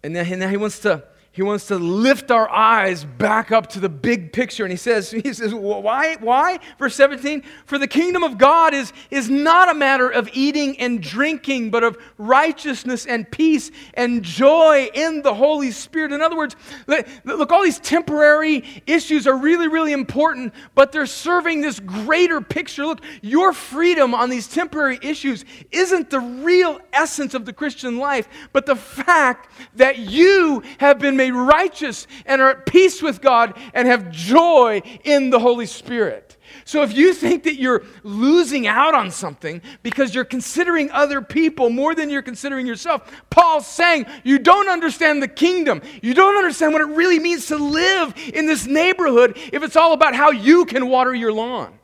[0.03, 1.03] and then, he wants to
[1.35, 4.63] he wants to lift our eyes back up to the big picture.
[4.63, 6.15] And he says, he says why?
[6.21, 6.61] Why?
[6.79, 11.03] Verse 17, for the kingdom of God is, is not a matter of eating and
[11.03, 16.13] drinking, but of righteousness and peace and joy in the Holy Spirit.
[16.13, 16.55] In other words,
[16.87, 22.87] look, all these temporary issues are really, really important, but they're serving this greater picture.
[22.87, 28.29] Look, your freedom on these temporary issues isn't the real essence of the Christian life,
[28.53, 33.57] but the fact that you have been made righteous and are at peace with God
[33.73, 36.37] and have joy in the Holy Spirit.
[36.65, 41.71] So if you think that you're losing out on something because you're considering other people
[41.71, 45.83] more than you're considering yourself, Paul's saying you don't understand the kingdom.
[46.03, 49.93] You don't understand what it really means to live in this neighborhood if it's all
[49.93, 51.79] about how you can water your lawn.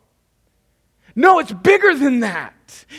[1.21, 2.55] No, it's bigger than that.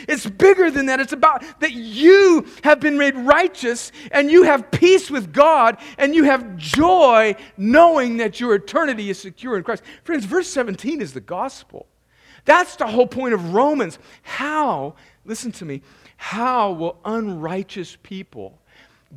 [0.06, 1.00] It's bigger than that.
[1.00, 6.14] It's about that you have been made righteous and you have peace with God and
[6.14, 9.82] you have joy knowing that your eternity is secure in Christ.
[10.04, 11.88] Friends, verse 17 is the gospel.
[12.44, 13.98] That's the whole point of Romans.
[14.22, 15.82] How, listen to me,
[16.16, 18.60] how will unrighteous people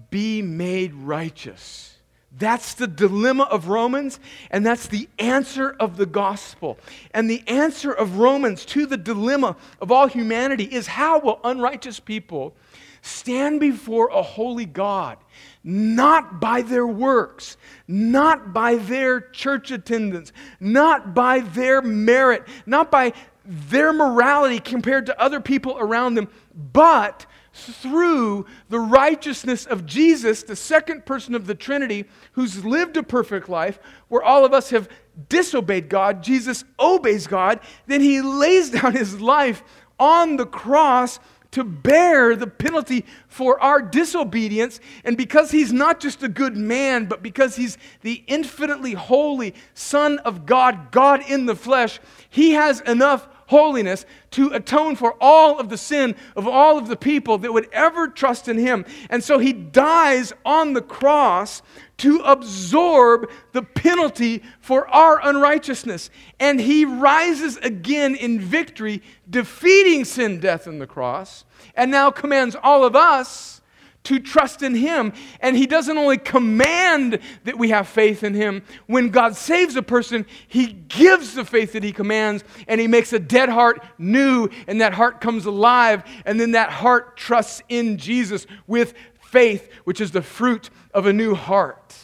[0.10, 1.95] be made righteous?
[2.38, 4.20] That's the dilemma of Romans,
[4.52, 6.78] and that's the answer of the gospel.
[7.12, 12.00] And the answer of Romans to the dilemma of all humanity is how will unrighteous
[12.00, 12.54] people
[13.02, 15.18] stand before a holy God,
[15.64, 17.56] not by their works,
[17.88, 23.14] not by their church attendance, not by their merit, not by
[23.46, 26.28] their morality compared to other people around them,
[26.74, 33.04] but through the righteousness of Jesus, the second person of the Trinity, who's lived a
[33.04, 34.90] perfect life, where all of us have
[35.30, 39.64] disobeyed God, Jesus obeys God, then he lays down his life
[39.98, 41.20] on the cross
[41.52, 44.82] to bear the penalty for our disobedience.
[45.06, 50.20] And because he's not just a good man, but because he's the infinitely holy Son
[50.20, 55.70] of God, God in the flesh, he has enough holiness to atone for all of
[55.70, 58.86] the sin of all of the people that would ever trust in him.
[59.10, 61.62] And so he dies on the cross
[61.98, 66.10] to absorb the penalty for our unrighteousness.
[66.40, 72.56] And he rises again in victory, defeating sin, death, and the cross, and now commands
[72.62, 73.62] all of us
[74.06, 75.14] to trust in Him.
[75.40, 78.64] And He doesn't only command that we have faith in Him.
[78.88, 83.14] When God saves a person, He gives the faith that He commands, and He makes
[83.14, 86.04] a dead heart new, and that heart comes alive.
[86.26, 91.14] And then that heart trusts in Jesus with faith, which is the fruit of a
[91.14, 91.96] new heart.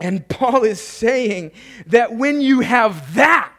[0.00, 1.52] And Paul is saying
[1.86, 3.53] that when you have that,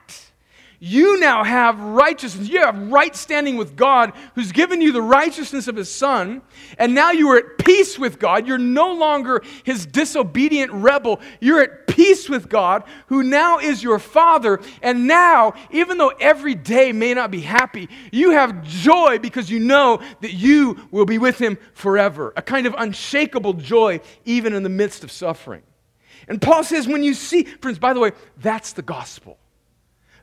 [0.79, 2.49] you now have righteousness.
[2.49, 6.41] You have right standing with God, who's given you the righteousness of his Son.
[6.77, 8.47] And now you are at peace with God.
[8.47, 11.19] You're no longer his disobedient rebel.
[11.39, 14.59] You're at peace with God, who now is your Father.
[14.81, 19.59] And now, even though every day may not be happy, you have joy because you
[19.59, 22.33] know that you will be with him forever.
[22.35, 25.63] A kind of unshakable joy, even in the midst of suffering.
[26.27, 29.37] And Paul says, when you see, friends, by the way, that's the gospel.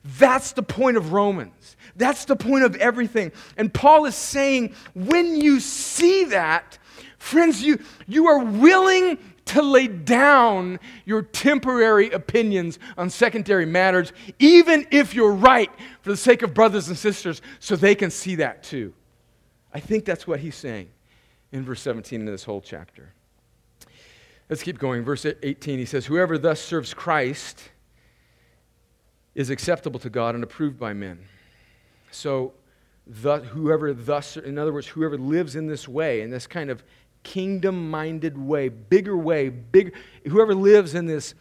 [0.05, 1.77] That's the point of Romans.
[1.97, 3.33] That's the point of everything.
[3.57, 6.79] And Paul is saying, when you see that,
[7.19, 14.87] friends, you, you are willing to lay down your temporary opinions on secondary matters, even
[14.91, 18.63] if you're right, for the sake of brothers and sisters, so they can see that
[18.63, 18.93] too.
[19.75, 20.89] I think that's what he's saying
[21.51, 23.13] in verse 17 in this whole chapter.
[24.49, 25.03] Let's keep going.
[25.03, 27.71] Verse 18, he says, Whoever thus serves Christ
[29.35, 31.19] is acceptable to God and approved by men.
[32.11, 32.53] So,
[33.07, 36.85] the, whoever thus, in other words, whoever lives in this way, in this kind of
[37.23, 39.95] kingdom minded way, bigger way, big,
[40.27, 41.35] whoever lives in this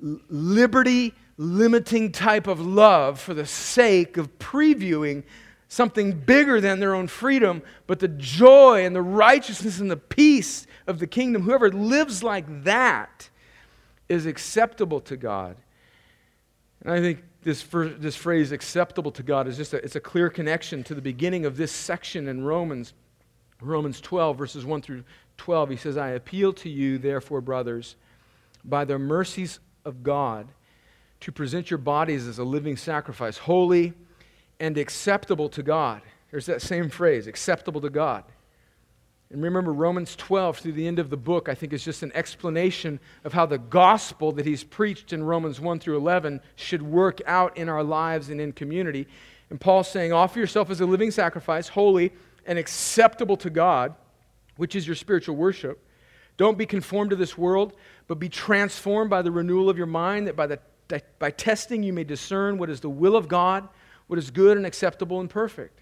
[0.00, 5.24] liberty limiting type of love for the sake of previewing
[5.68, 10.66] something bigger than their own freedom, but the joy and the righteousness and the peace
[10.86, 13.28] of the kingdom, whoever lives like that
[14.08, 15.56] is acceptable to God
[16.84, 20.28] and I think this, this phrase, acceptable to God, is just a, it's a clear
[20.30, 22.92] connection to the beginning of this section in Romans,
[23.60, 25.04] Romans 12, verses 1 through
[25.38, 25.70] 12.
[25.70, 27.96] He says, I appeal to you, therefore, brothers,
[28.64, 30.48] by the mercies of God,
[31.20, 33.94] to present your bodies as a living sacrifice, holy
[34.60, 36.02] and acceptable to God.
[36.30, 38.24] There's that same phrase, acceptable to God.
[39.30, 42.12] And remember, Romans 12 through the end of the book, I think, is just an
[42.14, 47.20] explanation of how the gospel that he's preached in Romans 1 through 11 should work
[47.26, 49.08] out in our lives and in community.
[49.50, 52.12] And Paul's saying, offer yourself as a living sacrifice, holy
[52.46, 53.94] and acceptable to God,
[54.56, 55.80] which is your spiritual worship.
[56.36, 57.74] Don't be conformed to this world,
[58.06, 60.60] but be transformed by the renewal of your mind, that by, the,
[61.18, 63.68] by testing you may discern what is the will of God,
[64.06, 65.80] what is good and acceptable and perfect.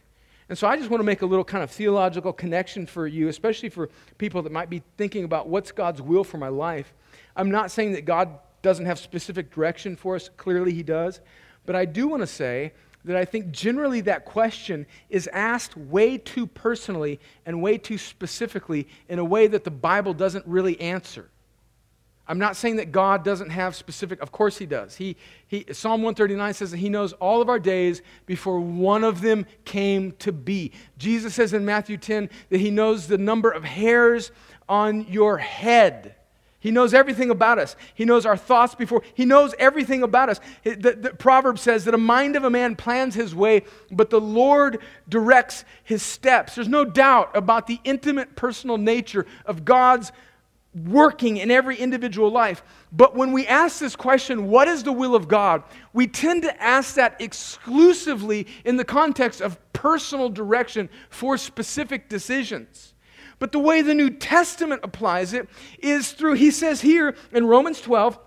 [0.53, 3.29] And so I just want to make a little kind of theological connection for you,
[3.29, 3.89] especially for
[4.19, 6.93] people that might be thinking about what's God's will for my life.
[7.35, 10.29] I'm not saying that God doesn't have specific direction for us.
[10.37, 11.23] Clearly, He does.
[11.65, 12.75] But I do want to say
[13.07, 18.89] that I think generally that question is asked way too personally and way too specifically
[19.09, 21.31] in a way that the Bible doesn't really answer.
[22.29, 24.97] I'm not saying that God doesn't have specific, of course He does.
[24.97, 25.17] He,
[25.49, 29.47] he, Psalm 139 says that He knows all of our days before one of them
[29.65, 30.73] came to be.
[30.99, 34.31] Jesus says in Matthew 10 that He knows the number of hairs
[34.69, 36.15] on your head.
[36.63, 37.75] He knows everything about us.
[37.93, 39.03] He knows our thoughts before.
[39.15, 40.39] He knows everything about us.
[40.63, 44.21] The, the Proverb says that a mind of a man plans his way, but the
[44.21, 46.55] Lord directs his steps.
[46.55, 50.13] There's no doubt about the intimate personal nature of God's
[50.75, 52.63] working in every individual life.
[52.93, 55.63] But when we ask this question, what is the will of God?
[55.93, 62.95] We tend to ask that exclusively in the context of personal direction for specific decisions.
[63.39, 65.49] But the way the New Testament applies it
[65.79, 68.19] is through, he says here in Romans 12,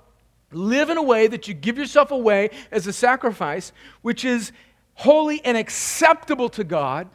[0.51, 3.71] live in a way that you give yourself away as a sacrifice,
[4.01, 4.51] which is
[4.93, 7.09] holy and acceptable to God.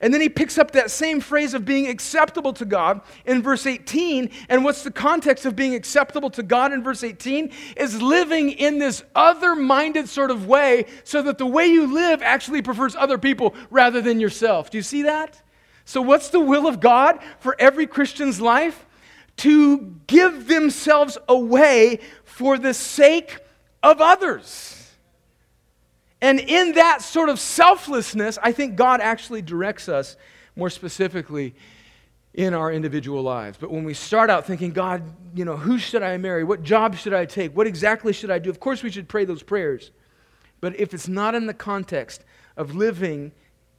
[0.00, 3.66] And then he picks up that same phrase of being acceptable to God in verse
[3.66, 4.30] 18.
[4.48, 7.50] And what's the context of being acceptable to God in verse 18?
[7.76, 12.22] Is living in this other minded sort of way so that the way you live
[12.22, 14.70] actually prefers other people rather than yourself.
[14.70, 15.40] Do you see that?
[15.84, 18.84] So, what's the will of God for every Christian's life?
[19.38, 23.38] To give themselves away for the sake
[23.82, 24.75] of others.
[26.26, 30.16] And in that sort of selflessness, I think God actually directs us
[30.56, 31.54] more specifically
[32.34, 33.58] in our individual lives.
[33.60, 35.04] But when we start out thinking, God,
[35.36, 36.42] you know, who should I marry?
[36.42, 37.56] What job should I take?
[37.56, 38.50] What exactly should I do?
[38.50, 39.92] Of course, we should pray those prayers.
[40.60, 42.24] But if it's not in the context
[42.56, 43.30] of living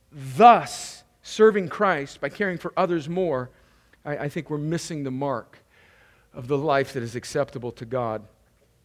[0.09, 3.49] thus serving Christ by caring for others more,
[4.05, 5.59] I, I think we're missing the mark
[6.33, 8.25] of the life that is acceptable to God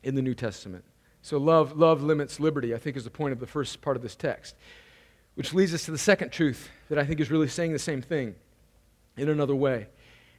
[0.02, 0.84] in the New Testament.
[1.22, 4.02] So love, love limits liberty, I think is the point of the first part of
[4.02, 4.56] this text.
[5.36, 8.02] Which leads us to the second truth that I think is really saying the same
[8.02, 8.34] thing
[9.16, 9.86] in another way.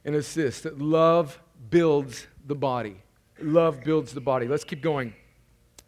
[0.04, 3.02] And it's this that love builds the body.
[3.40, 4.46] Love builds the body.
[4.46, 5.14] Let's keep going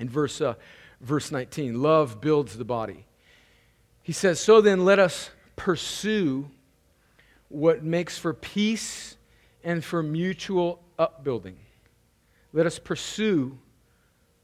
[0.01, 0.55] in verse, uh,
[1.01, 1.81] verse 19.
[1.81, 3.07] Love builds the body.
[4.03, 6.51] He says, So then let us pursue
[7.49, 9.17] what makes for peace
[9.63, 11.57] and for mutual upbuilding.
[12.53, 13.59] Let us pursue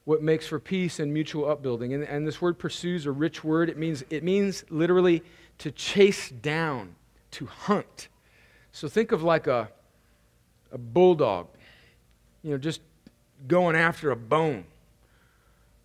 [0.04, 1.94] what makes for peace and mutual upbuilding.
[1.94, 3.70] And, and this word pursue is a rich word.
[3.70, 5.22] It means, it means literally
[5.58, 6.96] to chase down,
[7.32, 8.08] to hunt.
[8.72, 9.68] So think of like a,
[10.72, 11.48] a bulldog,
[12.42, 12.80] you know, just
[13.46, 14.64] going after a bone.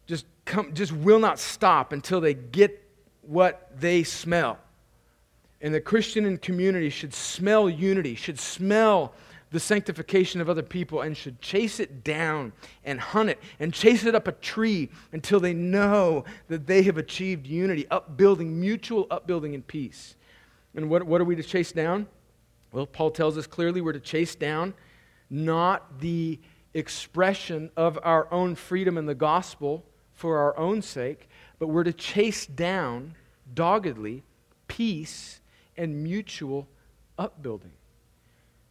[0.08, 2.84] Just, come, just will not stop until they get
[3.22, 4.58] what they smell.
[5.62, 9.14] And the Christian community should smell unity, should smell
[9.58, 12.54] the sanctification of other people, and should chase it down
[12.86, 16.96] and hunt it and chase it up a tree until they know that they have
[16.96, 20.16] achieved unity, upbuilding, mutual upbuilding and peace.
[20.76, 22.06] And what, what are we to chase down?
[22.72, 24.76] Well, Paul tells us clearly we're to chase down
[25.28, 26.40] not the
[26.76, 29.84] expression of our own freedom in the gospel
[30.14, 33.16] for our own sake, but we're to chase down
[33.56, 34.22] doggedly
[34.68, 35.42] peace
[35.76, 36.68] and mutual
[37.18, 37.72] upbuilding.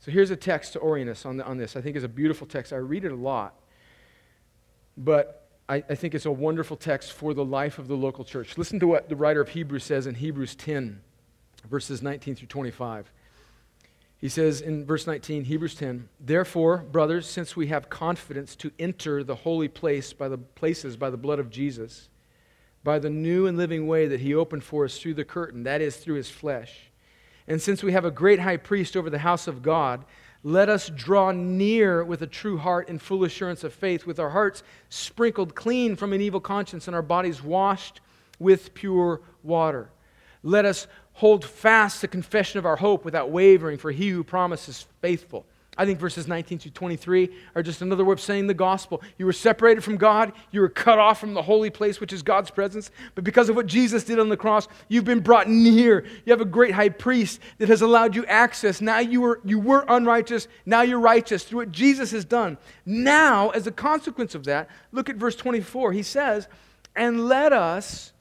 [0.06, 1.74] So here's a text to orient us on, the, on this.
[1.74, 2.72] I think it's a beautiful text.
[2.72, 3.56] I read it a lot,
[4.96, 8.56] but I, I think it's a wonderful text for the life of the local church.
[8.56, 11.00] Listen to what the writer of Hebrews says in Hebrews 10,
[11.68, 13.10] verses 19 through 25.
[14.18, 19.24] He says in verse 19, Hebrews 10, Therefore, brothers, since we have confidence to enter
[19.24, 22.10] the holy place by the places by the blood of Jesus,
[22.84, 25.80] by the new and living way that he opened for us through the curtain, that
[25.80, 26.92] is, through his flesh
[27.48, 30.04] and since we have a great high priest over the house of God,
[30.42, 34.30] let us draw near with a true heart and full assurance of faith, with our
[34.30, 38.00] hearts sprinkled clean from an evil conscience and our bodies washed
[38.38, 39.90] with pure water.
[40.42, 44.68] Let us hold fast the confession of our hope without wavering, for he who promises
[44.68, 45.46] is faithful.
[45.78, 49.02] I think verses 19 to 23 are just another way of saying the gospel.
[49.18, 52.22] You were separated from God, you were cut off from the holy place, which is
[52.22, 52.90] God's presence.
[53.14, 56.04] But because of what Jesus did on the cross, you've been brought near.
[56.24, 58.80] You have a great high priest that has allowed you access.
[58.80, 62.56] Now you were, you were unrighteous, now you're righteous through what Jesus has done.
[62.86, 65.92] Now, as a consequence of that, look at verse 24.
[65.92, 66.48] He says,
[66.94, 68.12] And let us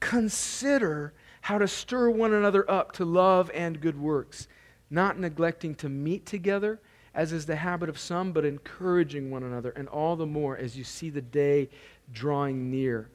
[0.00, 4.48] consider how to stir one another up to love and good works,
[4.88, 6.80] not neglecting to meet together
[7.14, 10.76] as is the habit of some, but encouraging one another, and all the more as
[10.76, 11.68] you see the day
[12.12, 13.10] drawing near.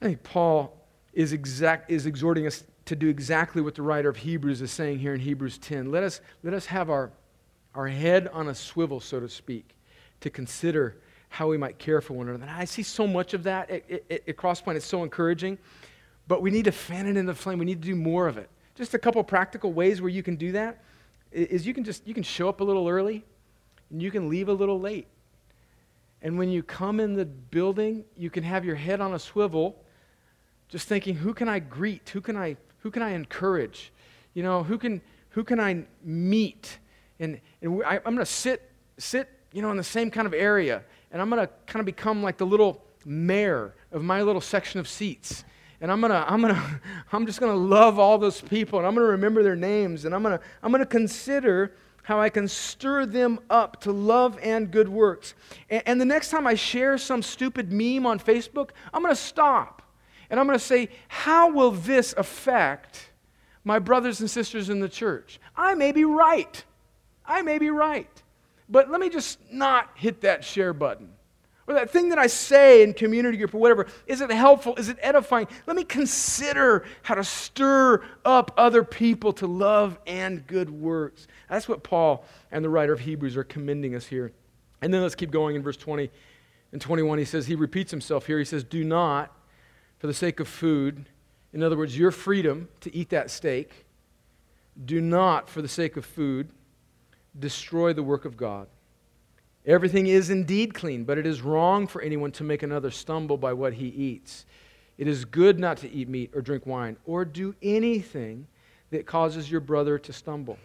[0.00, 0.76] I think Paul
[1.12, 4.98] is, exact, is exhorting us to do exactly what the writer of Hebrews is saying
[4.98, 5.90] here in Hebrews 10.
[5.90, 7.10] Let us, let us have our,
[7.74, 9.74] our head on a swivel, so to speak,
[10.20, 10.96] to consider
[11.30, 12.44] how we might care for one another.
[12.44, 14.76] And I see so much of that at, at, at Crosspoint.
[14.76, 15.58] It's so encouraging.
[16.28, 17.58] But we need to fan it in the flame.
[17.58, 18.48] We need to do more of it.
[18.76, 20.82] Just a couple practical ways where you can do that
[21.34, 23.24] is you can just you can show up a little early
[23.90, 25.08] and you can leave a little late.
[26.22, 29.76] And when you come in the building, you can have your head on a swivel
[30.68, 32.08] just thinking who can I greet?
[32.10, 33.92] Who can I who can I encourage?
[34.32, 36.78] You know, who can who can I meet?
[37.20, 40.34] And, and I, I'm going to sit sit you know in the same kind of
[40.34, 44.40] area and I'm going to kind of become like the little mayor of my little
[44.40, 45.44] section of seats
[45.80, 46.80] and I'm gonna, I'm gonna,
[47.12, 50.22] I'm just gonna love all those people, and I'm gonna remember their names, and I'm
[50.22, 51.72] gonna, I'm gonna consider
[52.02, 55.34] how I can stir them up to love and good works.
[55.70, 59.82] And, and the next time I share some stupid meme on Facebook, I'm gonna stop,
[60.30, 63.10] and I'm gonna say, how will this affect
[63.64, 65.40] my brothers and sisters in the church?
[65.56, 66.62] I may be right.
[67.26, 68.10] I may be right.
[68.68, 71.13] But let me just not hit that share button.
[71.66, 74.76] Or that thing that I say in community group or whatever, is it helpful?
[74.76, 75.48] Is it edifying?
[75.66, 81.26] Let me consider how to stir up other people to love and good works.
[81.48, 84.32] That's what Paul and the writer of Hebrews are commending us here.
[84.82, 86.10] And then let's keep going in verse 20
[86.72, 87.18] and 21.
[87.18, 88.38] He says, he repeats himself here.
[88.38, 89.34] He says, Do not,
[89.98, 91.08] for the sake of food,
[91.54, 93.86] in other words, your freedom to eat that steak,
[94.84, 96.50] do not, for the sake of food,
[97.38, 98.66] destroy the work of God.
[99.66, 103.52] Everything is indeed clean, but it is wrong for anyone to make another stumble by
[103.52, 104.44] what he eats.
[104.98, 108.46] It is good not to eat meat or drink wine or do anything
[108.90, 110.58] that causes your brother to stumble.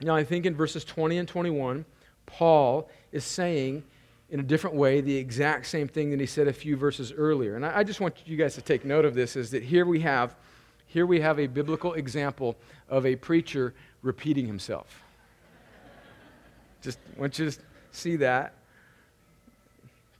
[0.00, 1.84] Now, I think in verses 20 and 21,
[2.26, 3.84] Paul is saying
[4.28, 7.56] in a different way the exact same thing that he said a few verses earlier.
[7.56, 10.00] And I, just want you guys to take note of this is that here we
[10.00, 10.34] have
[10.88, 12.56] here we have a biblical example
[12.88, 15.02] of a preacher repeating himself.
[16.80, 17.58] Just want you to
[17.96, 18.54] see that.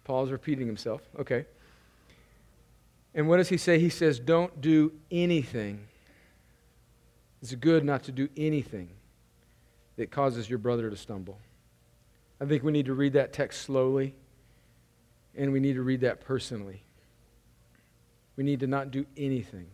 [0.04, 1.02] Paul's repeating himself.
[1.18, 1.46] Okay.
[3.14, 3.78] And what does he say?
[3.78, 5.86] He says, Don't do anything.
[7.42, 8.88] It's good not to do anything
[9.96, 11.38] that causes your brother to stumble.
[12.40, 14.14] I think we need to read that text slowly,
[15.34, 16.82] and we need to read that personally.
[18.36, 19.66] We need to not do anything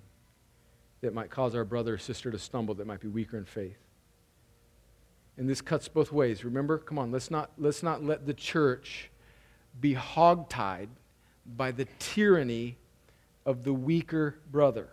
[1.00, 3.81] that might cause our brother or sister to stumble that might be weaker in faith.
[5.42, 6.44] And this cuts both ways.
[6.44, 6.78] Remember?
[6.78, 9.10] Come on, let's not, let's not let the church
[9.80, 10.86] be hogtied
[11.56, 12.78] by the tyranny
[13.44, 14.88] of the weaker brother.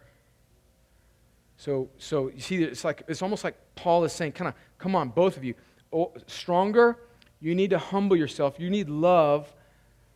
[1.57, 4.95] So, so you see, it's like it's almost like Paul is saying, kind of, come
[4.95, 5.53] on, both of you,
[5.93, 6.97] oh, stronger.
[7.39, 8.55] You need to humble yourself.
[8.57, 9.53] You need love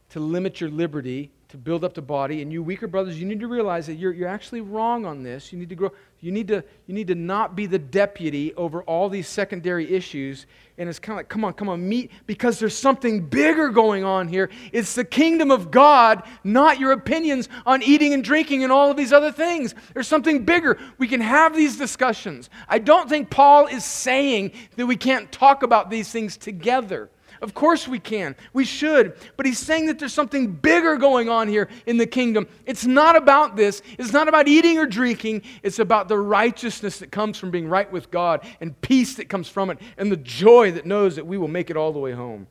[0.10, 2.42] to limit your liberty to build up the body.
[2.42, 5.54] And you weaker brothers, you need to realize that you're, you're actually wrong on this.
[5.54, 5.92] You need to grow.
[6.20, 10.48] You need to, you need to not be the deputy over all these secondary issues.
[10.80, 14.04] And it's kind of like, come on, come on, meet, because there's something bigger going
[14.04, 14.50] on here.
[14.72, 18.98] It's the kingdom of God, not your opinions on eating and drinking and all of
[18.98, 19.76] these other things.
[19.94, 20.80] There's something bigger.
[20.98, 22.50] We can have these discussions.
[22.68, 27.12] I don't think Paul is saying that we can't talk about these things together.
[27.44, 28.38] Of course we can.
[28.54, 29.18] We should.
[29.36, 32.48] But he's saying that there's something bigger going on here in the kingdom.
[32.66, 33.82] It's not about this.
[34.00, 35.42] It's not about eating or drinking.
[35.62, 39.50] It's about the righteousness that comes from being right with God and peace that comes
[39.50, 42.14] from it and the joy that knows that we will make it all the way
[42.14, 42.48] home.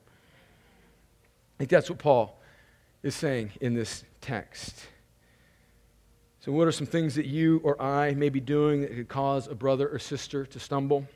[1.57, 2.39] I think that's what Paul
[3.03, 4.77] is saying in this text.
[6.41, 9.49] So, what are some things that you or I may be doing that could cause
[9.49, 11.07] a brother or sister to stumble?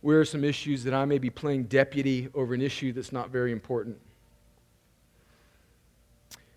[0.00, 3.30] Where are some issues that I may be playing deputy over an issue that's not
[3.30, 3.98] very important?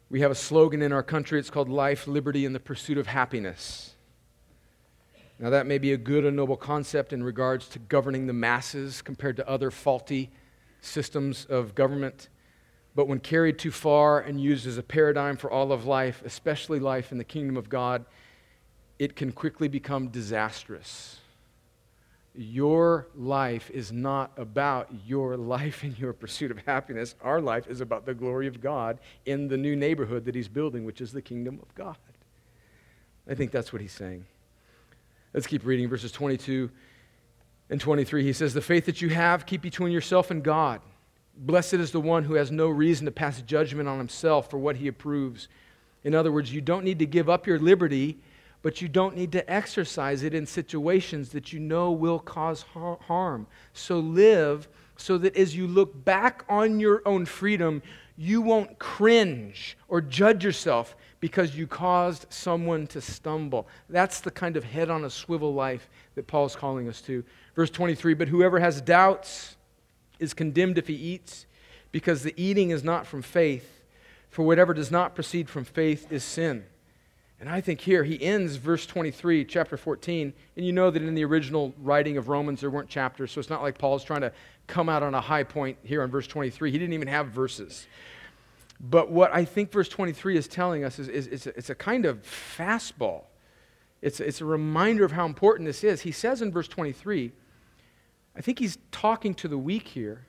[0.09, 1.39] We have a slogan in our country.
[1.39, 3.95] It's called Life, Liberty, and the Pursuit of Happiness.
[5.39, 9.01] Now, that may be a good and noble concept in regards to governing the masses
[9.01, 10.29] compared to other faulty
[10.81, 12.29] systems of government.
[12.93, 16.79] But when carried too far and used as a paradigm for all of life, especially
[16.79, 18.05] life in the kingdom of God,
[18.99, 21.21] it can quickly become disastrous.
[22.33, 27.15] Your life is not about your life and your pursuit of happiness.
[27.21, 30.85] Our life is about the glory of God in the new neighborhood that He's building,
[30.85, 31.97] which is the kingdom of God.
[33.29, 34.25] I think that's what He's saying.
[35.33, 36.69] Let's keep reading verses 22
[37.69, 38.23] and 23.
[38.23, 40.81] He says, The faith that you have, keep between yourself and God.
[41.35, 44.77] Blessed is the one who has no reason to pass judgment on himself for what
[44.77, 45.47] he approves.
[46.03, 48.19] In other words, you don't need to give up your liberty
[48.61, 53.47] but you don't need to exercise it in situations that you know will cause harm.
[53.73, 57.81] So live so that as you look back on your own freedom,
[58.17, 63.67] you won't cringe or judge yourself because you caused someone to stumble.
[63.89, 67.23] That's the kind of head on a swivel life that Paul's calling us to.
[67.55, 69.55] Verse 23 But whoever has doubts
[70.19, 71.47] is condemned if he eats,
[71.91, 73.83] because the eating is not from faith,
[74.29, 76.63] for whatever does not proceed from faith is sin.
[77.41, 80.31] And I think here he ends verse 23, chapter 14.
[80.55, 83.49] And you know that in the original writing of Romans, there weren't chapters, so it's
[83.49, 84.31] not like Paul's trying to
[84.67, 86.69] come out on a high point here in verse 23.
[86.69, 87.87] He didn't even have verses.
[88.79, 91.75] But what I think verse 23 is telling us is, is it's, a, it's, a,
[91.75, 93.23] kind of fastball.
[94.03, 96.01] It's, it's a reminder of how important this is.
[96.01, 97.31] He says in verse 23,
[98.35, 100.27] I think he's talking to the weak here.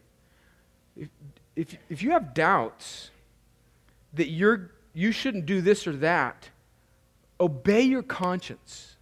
[0.97, 1.09] If,
[1.57, 3.11] if, if you have doubts
[4.15, 6.49] that you're, you shouldn't do this or that,
[7.43, 8.97] obey your conscience.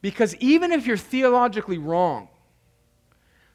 [0.00, 2.28] Because even if you're theologically wrong,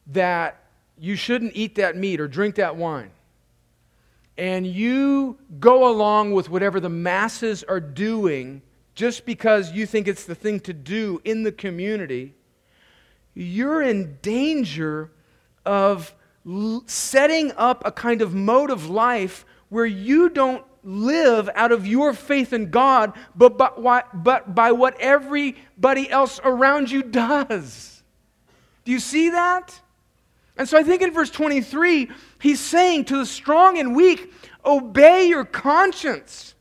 [0.08, 0.62] that
[0.98, 3.12] you shouldn't eat that meat or drink that wine,
[4.38, 8.62] and you go along with whatever the masses are doing
[8.96, 12.34] just because you think it's the thing to do in the community,
[13.34, 15.12] you're in danger
[15.66, 16.14] of
[16.86, 22.14] setting up a kind of mode of life where you don't live out of your
[22.14, 28.04] faith in God, but by, but by what everybody else around you does.
[28.86, 29.80] Do you see that?
[30.58, 32.10] And so I think in verse 23,
[32.40, 34.32] he's saying to the strong and weak,
[34.64, 36.54] obey your conscience.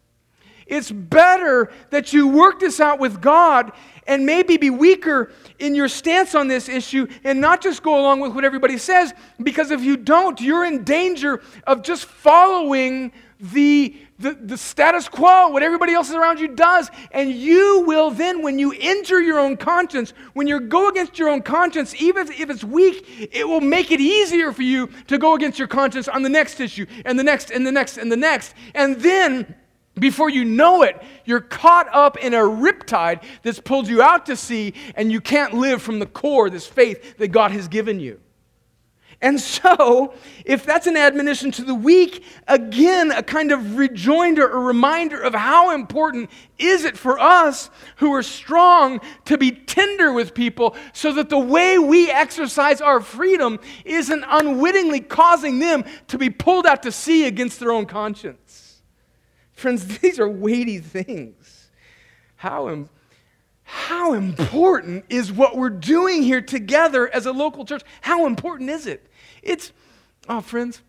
[0.66, 3.73] It's better that you work this out with God
[4.07, 8.20] and maybe be weaker in your stance on this issue and not just go along
[8.20, 9.12] with what everybody says,
[9.43, 13.12] because if you don't, you're in danger of just following
[13.43, 16.88] the, the, the status quo, what everybody else around you does.
[17.11, 21.28] And you will then, when you enter your own conscience, when you go against your
[21.28, 25.34] own conscience, even if it's weak, it will make it easier for you to go
[25.34, 28.16] against your conscience on the next issue, and the next, and the next, and the
[28.16, 28.55] next.
[28.76, 29.55] And then,
[29.99, 34.36] before you know it, you're caught up in a riptide that's pulled you out to
[34.36, 38.20] sea, and you can't live from the core, this faith that God has given you.
[39.23, 40.14] And so,
[40.45, 45.33] if that's an admonition to the weak, again, a kind of rejoinder, a reminder of
[45.33, 51.12] how important is it for us who are strong to be tender with people so
[51.12, 56.83] that the way we exercise our freedom isn't unwittingly causing them to be pulled out
[56.83, 58.83] to sea against their own conscience.
[59.53, 61.70] Friends, these are weighty things.
[62.35, 62.66] How,
[63.64, 67.82] how important is what we're doing here together as a local church?
[68.00, 69.06] How important is it?
[69.42, 69.72] It's,
[70.28, 70.82] oh, friends,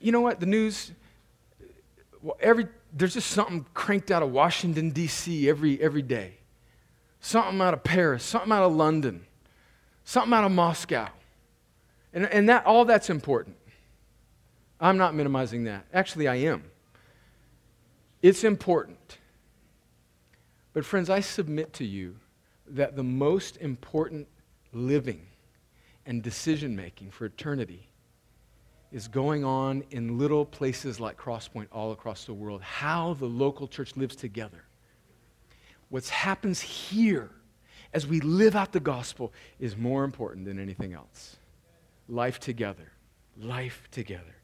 [0.00, 0.40] you know what?
[0.40, 0.92] The news,
[2.22, 5.48] well, every, there's just something cranked out of Washington, D.C.
[5.48, 6.34] every, every day.
[7.20, 9.26] Something out of Paris, something out of London,
[10.04, 11.08] something out of Moscow.
[12.12, 13.56] And, and that, all that's important.
[14.80, 15.84] I'm not minimizing that.
[15.92, 16.64] Actually, I am.
[18.22, 19.18] It's important.
[20.78, 22.14] But, friends, I submit to you
[22.68, 24.28] that the most important
[24.72, 25.26] living
[26.06, 27.88] and decision making for eternity
[28.92, 32.62] is going on in little places like Crosspoint all across the world.
[32.62, 34.66] How the local church lives together.
[35.88, 37.32] What happens here
[37.92, 41.38] as we live out the gospel is more important than anything else.
[42.08, 42.92] Life together.
[43.36, 44.36] Life together.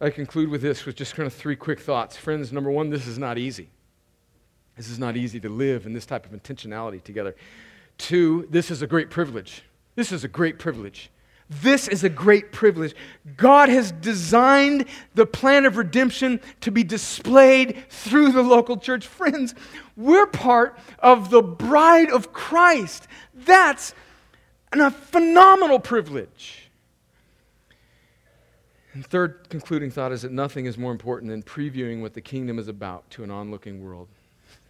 [0.00, 2.16] I conclude with this with just kind of three quick thoughts.
[2.16, 3.70] Friends, number one, this is not easy.
[4.76, 7.34] This is not easy to live in this type of intentionality together.
[7.98, 9.62] Two, this is a great privilege.
[9.94, 11.10] This is a great privilege.
[11.48, 12.94] This is a great privilege.
[13.36, 19.06] God has designed the plan of redemption to be displayed through the local church.
[19.06, 19.54] Friends,
[19.96, 23.06] we're part of the bride of Christ.
[23.32, 23.94] That's
[24.72, 26.68] a phenomenal privilege.
[28.92, 32.58] And third concluding thought is that nothing is more important than previewing what the kingdom
[32.58, 34.08] is about to an onlooking world.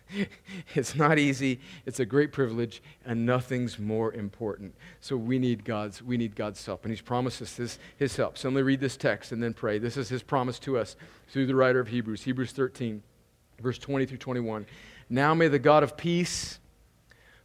[0.74, 1.60] it's not easy.
[1.84, 4.74] It's a great privilege, and nothing's more important.
[5.00, 8.38] So we need God's we need God's help, and He's promised us his, his help.
[8.38, 9.78] So let me read this text and then pray.
[9.78, 10.96] This is His promise to us
[11.28, 13.02] through the writer of Hebrews, Hebrews 13,
[13.60, 14.66] verse 20 through 21.
[15.08, 16.58] Now may the God of peace,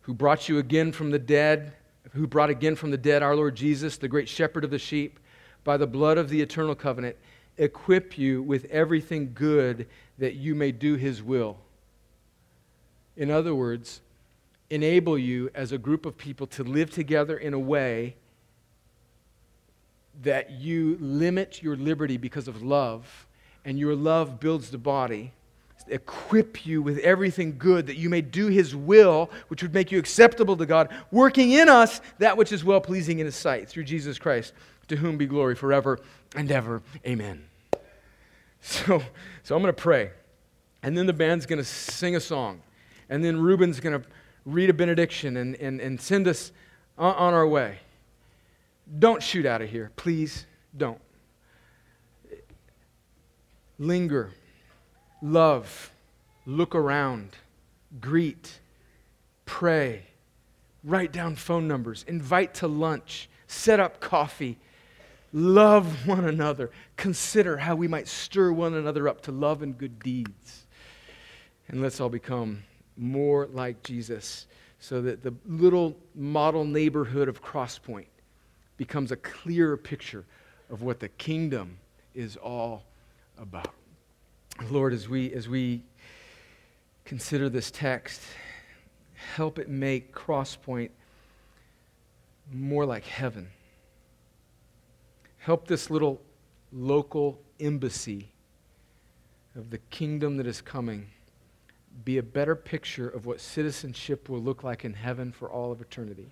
[0.02, 1.74] who brought you again from the dead,
[2.14, 5.20] who brought again from the dead our Lord Jesus, the great Shepherd of the sheep,
[5.64, 7.16] by the blood of the eternal covenant,
[7.58, 9.88] equip you with everything good
[10.18, 11.58] that you may do His will
[13.22, 14.02] in other words,
[14.72, 18.16] enable you as a group of people to live together in a way
[20.24, 23.28] that you limit your liberty because of love,
[23.64, 25.34] and your love builds the body.
[25.88, 30.00] equip you with everything good, that you may do his will, which would make you
[30.00, 33.84] acceptable to God, working in us that which is well pleasing in his sight, through
[33.84, 34.54] Jesus Christ,
[34.88, 36.00] to whom be glory forever
[36.36, 36.82] and ever.
[37.06, 37.44] Amen.
[38.62, 39.04] So,
[39.44, 40.12] so I'm going to pray.
[40.82, 42.62] And then the band's going to sing a song.
[43.12, 44.08] And then Ruben's going to
[44.46, 46.52] read a benediction and, and, and send us
[46.98, 47.80] on, on our way.
[48.98, 49.92] Don't shoot out of here.
[49.98, 50.48] Please.
[50.76, 51.00] Don't.
[53.78, 54.32] Linger,
[55.22, 55.92] love,
[56.46, 57.36] look around,
[58.00, 58.60] greet,
[59.46, 60.04] pray,
[60.84, 64.60] write down phone numbers, invite to lunch, set up coffee,
[65.34, 70.00] love one another, consider how we might stir one another up to love and good
[70.00, 70.68] deeds.
[71.68, 72.64] And let's all become
[73.02, 74.46] more like Jesus
[74.80, 78.06] so that the little model neighborhood of Crosspoint
[78.78, 80.24] becomes a clearer picture
[80.70, 81.78] of what the kingdom
[82.14, 82.84] is all
[83.40, 83.74] about.
[84.70, 85.82] Lord, as we, as we
[87.04, 88.22] consider this text,
[89.36, 90.92] help it make Crosspoint
[92.54, 93.50] more like heaven.
[95.40, 96.22] Help this little
[96.72, 98.30] local embassy
[99.56, 101.08] of the kingdom that is coming
[102.04, 105.82] be a better picture of what citizenship will look like in heaven for all of
[105.82, 106.28] eternity.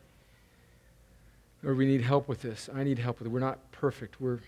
[1.64, 2.70] Or we need help with this.
[2.74, 3.32] I need help with it.
[3.32, 4.22] We're not perfect.
[4.22, 4.40] We're,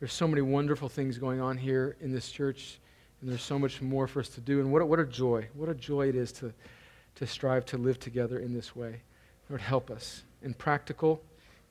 [0.00, 2.80] there's so many wonderful things going on here in this church,
[3.20, 4.60] and there's so much more for us to do.
[4.60, 5.46] And what a, what a joy.
[5.54, 6.52] What a joy it is to,
[7.16, 9.00] to strive to live together in this way.
[9.48, 11.22] Lord, help us in practical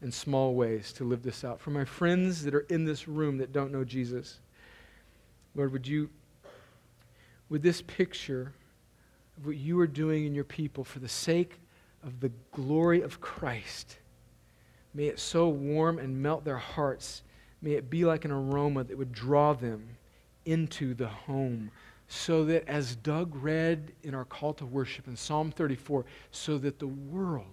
[0.02, 1.60] and small ways to live this out.
[1.60, 4.40] For my friends that are in this room that don't know Jesus,
[5.54, 6.10] Lord, would you,
[7.50, 8.54] would this picture
[9.38, 11.60] of what you are doing in your people for the sake
[12.04, 13.98] of the glory of Christ.
[14.94, 17.24] May it so warm and melt their hearts.
[17.62, 19.98] May it be like an aroma that would draw them
[20.46, 21.72] into the home.
[22.08, 26.78] So that, as Doug read in our call to worship in Psalm 34, so that
[26.78, 27.46] the world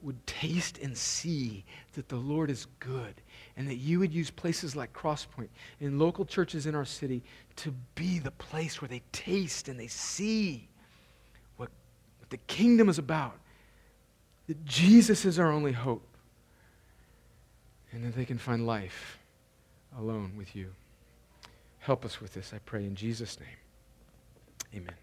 [0.00, 3.14] would taste and see that the Lord is good,
[3.56, 5.48] and that you would use places like Crosspoint
[5.80, 7.22] and local churches in our city
[7.54, 10.68] to be the place where they taste and they see
[12.32, 13.38] the kingdom is about.
[14.48, 16.06] That Jesus is our only hope.
[17.92, 19.18] And that they can find life
[19.96, 20.72] alone with you.
[21.78, 24.82] Help us with this, I pray, in Jesus' name.
[24.82, 25.01] Amen.